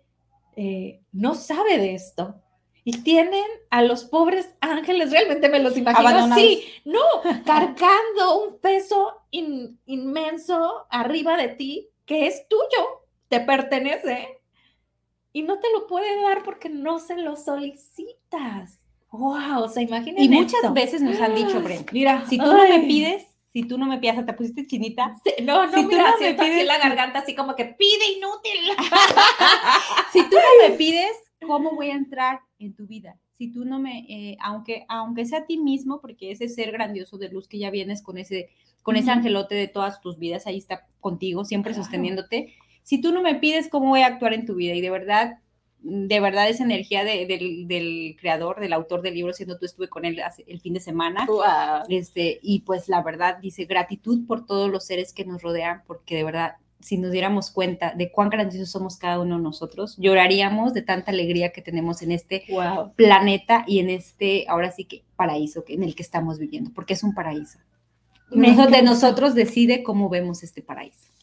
[0.56, 2.40] eh, no sabe de esto?
[2.84, 7.00] Y tienen a los pobres ángeles, realmente me los imagino así, no,
[7.44, 14.40] cargando un peso inmenso arriba de ti que es tuyo, te pertenece
[15.36, 18.80] y no te lo puede dar porque no se lo solicitas.
[19.10, 20.24] Wow, o sea, imagínate.
[20.24, 23.76] Y muchas veces nos han dicho, Brent, mira, si tú no me pides, si tú
[23.76, 25.12] no me pides, te pusiste chinita.
[25.42, 28.76] no, no, si mira, tú no me pides la garganta así como que pide inútil.
[30.14, 31.12] si tú no me pides,
[31.46, 33.18] ¿cómo voy a entrar en tu vida?
[33.36, 37.18] Si tú no me, eh, aunque, aunque sea a ti mismo, porque ese ser grandioso
[37.18, 38.48] de luz que ya vienes con ese,
[38.82, 42.54] con ese angelote de todas tus vidas, ahí está contigo, siempre sosteniéndote
[42.86, 45.38] si tú no me pides cómo voy a actuar en tu vida y de verdad,
[45.80, 50.22] de verdad esa energía del, creador, del autor del libro, siendo tú estuve con él
[50.46, 51.26] el fin de semana,
[51.88, 56.14] este, y pues la verdad dice gratitud por todos los seres que nos rodean, porque
[56.14, 60.72] de verdad si nos diéramos cuenta de cuán grandiosos somos cada uno de nosotros, lloraríamos
[60.72, 62.44] de tanta alegría que tenemos en este
[62.94, 67.02] planeta y en este, ahora sí que paraíso en el que estamos viviendo, porque es
[67.02, 67.58] un paraíso.
[68.30, 71.15] de nosotros decide cómo vemos este paraíso.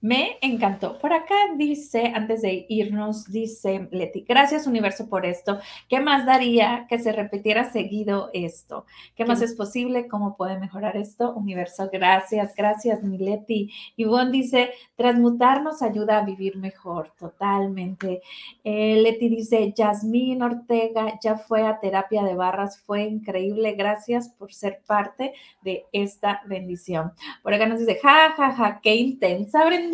[0.00, 0.96] Me encantó.
[0.98, 5.58] Por acá dice, antes de irnos, dice Leti, gracias universo por esto.
[5.88, 8.86] ¿Qué más daría que se repitiera seguido esto?
[9.16, 10.06] ¿Qué más es posible?
[10.06, 11.34] ¿Cómo puede mejorar esto?
[11.34, 13.72] Universo, gracias, gracias, mi Leti.
[13.96, 18.22] Ivonne dice, transmutar nos ayuda a vivir mejor, totalmente.
[18.62, 23.72] Eh, Leti dice, Yasmín Ortega ya fue a terapia de barras, fue increíble.
[23.72, 25.32] Gracias por ser parte
[25.62, 27.12] de esta bendición.
[27.42, 29.87] Por acá nos dice, ja, ja, ja, qué intensa, Brenda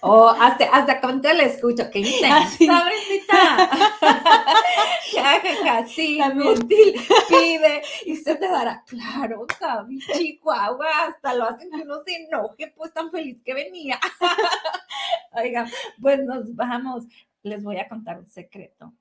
[0.00, 3.70] o hasta, hasta cuando le escucho, qué intensa, Brendita.
[5.86, 6.94] sí, útil,
[7.28, 12.72] pide y se te dará, claro, Gaby, Chihuahua, hasta lo hacen que uno se enoje,
[12.76, 13.98] pues tan feliz que venía.
[15.32, 15.66] Oiga,
[16.00, 17.04] pues nos vamos.
[17.42, 18.92] Les voy a contar un secreto.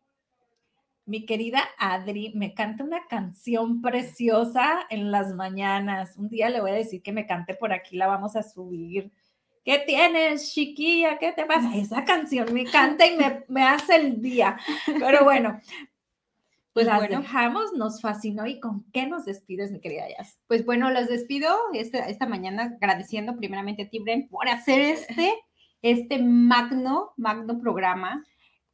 [1.06, 6.18] Mi querida Adri me canta una canción preciosa en las mañanas.
[6.18, 9.12] Un día le voy a decir que me cante por aquí, la vamos a subir
[9.68, 11.18] ¿Qué tienes, chiquilla?
[11.18, 11.76] ¿Qué te pasa?
[11.76, 13.18] Esa canción me canta y
[13.50, 14.58] me, hace el día.
[14.86, 15.60] Pero bueno,
[16.72, 18.48] pues las dejamos, nos fascinó.
[18.48, 20.40] ¿Y con qué nos despides, mi querida Yas?
[20.48, 25.34] Pues bueno, los despido esta, esta mañana agradeciendo primeramente a ti, Bren, por hacer este,
[25.82, 28.24] este magno, magno programa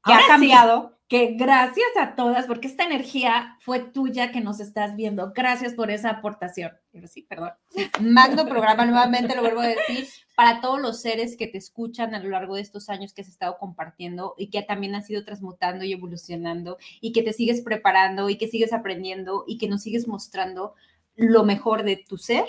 [0.03, 4.95] que ha cambiado que gracias a todas, porque esta energía fue tuya que nos estás
[4.95, 5.31] viendo.
[5.35, 6.71] Gracias por esa aportación.
[7.05, 7.51] sí, perdón.
[8.01, 12.19] Magno programa, nuevamente lo vuelvo a decir, para todos los seres que te escuchan a
[12.19, 15.83] lo largo de estos años que has estado compartiendo y que también has ido transmutando
[15.85, 20.07] y evolucionando y que te sigues preparando y que sigues aprendiendo y que nos sigues
[20.07, 20.73] mostrando
[21.15, 22.45] lo mejor de tu ser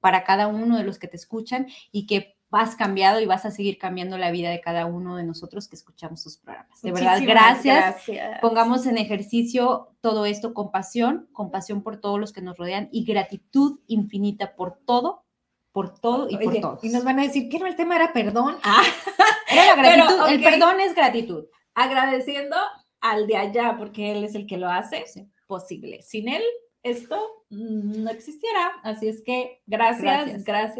[0.00, 3.50] para cada uno de los que te escuchan y que vas cambiado y vas a
[3.50, 6.80] seguir cambiando la vida de cada uno de nosotros que escuchamos sus programas.
[6.80, 7.96] De verdad, gracias.
[8.40, 13.04] Pongamos en ejercicio todo esto con pasión, compasión por todos los que nos rodean y
[13.04, 15.24] gratitud infinita por todo,
[15.72, 16.84] por todo y por todos.
[16.84, 18.56] Y nos van a decir que no el tema era perdón.
[18.62, 18.82] Ah,
[19.50, 20.28] era la gratitud.
[20.30, 21.44] El perdón es gratitud.
[21.74, 22.56] Agradeciendo
[23.00, 25.04] al de allá porque él es el que lo hace
[25.46, 26.02] posible.
[26.02, 26.42] Sin él
[26.82, 28.72] esto no existiera.
[28.82, 30.44] Así es que gracias.
[30.44, 30.44] gracias.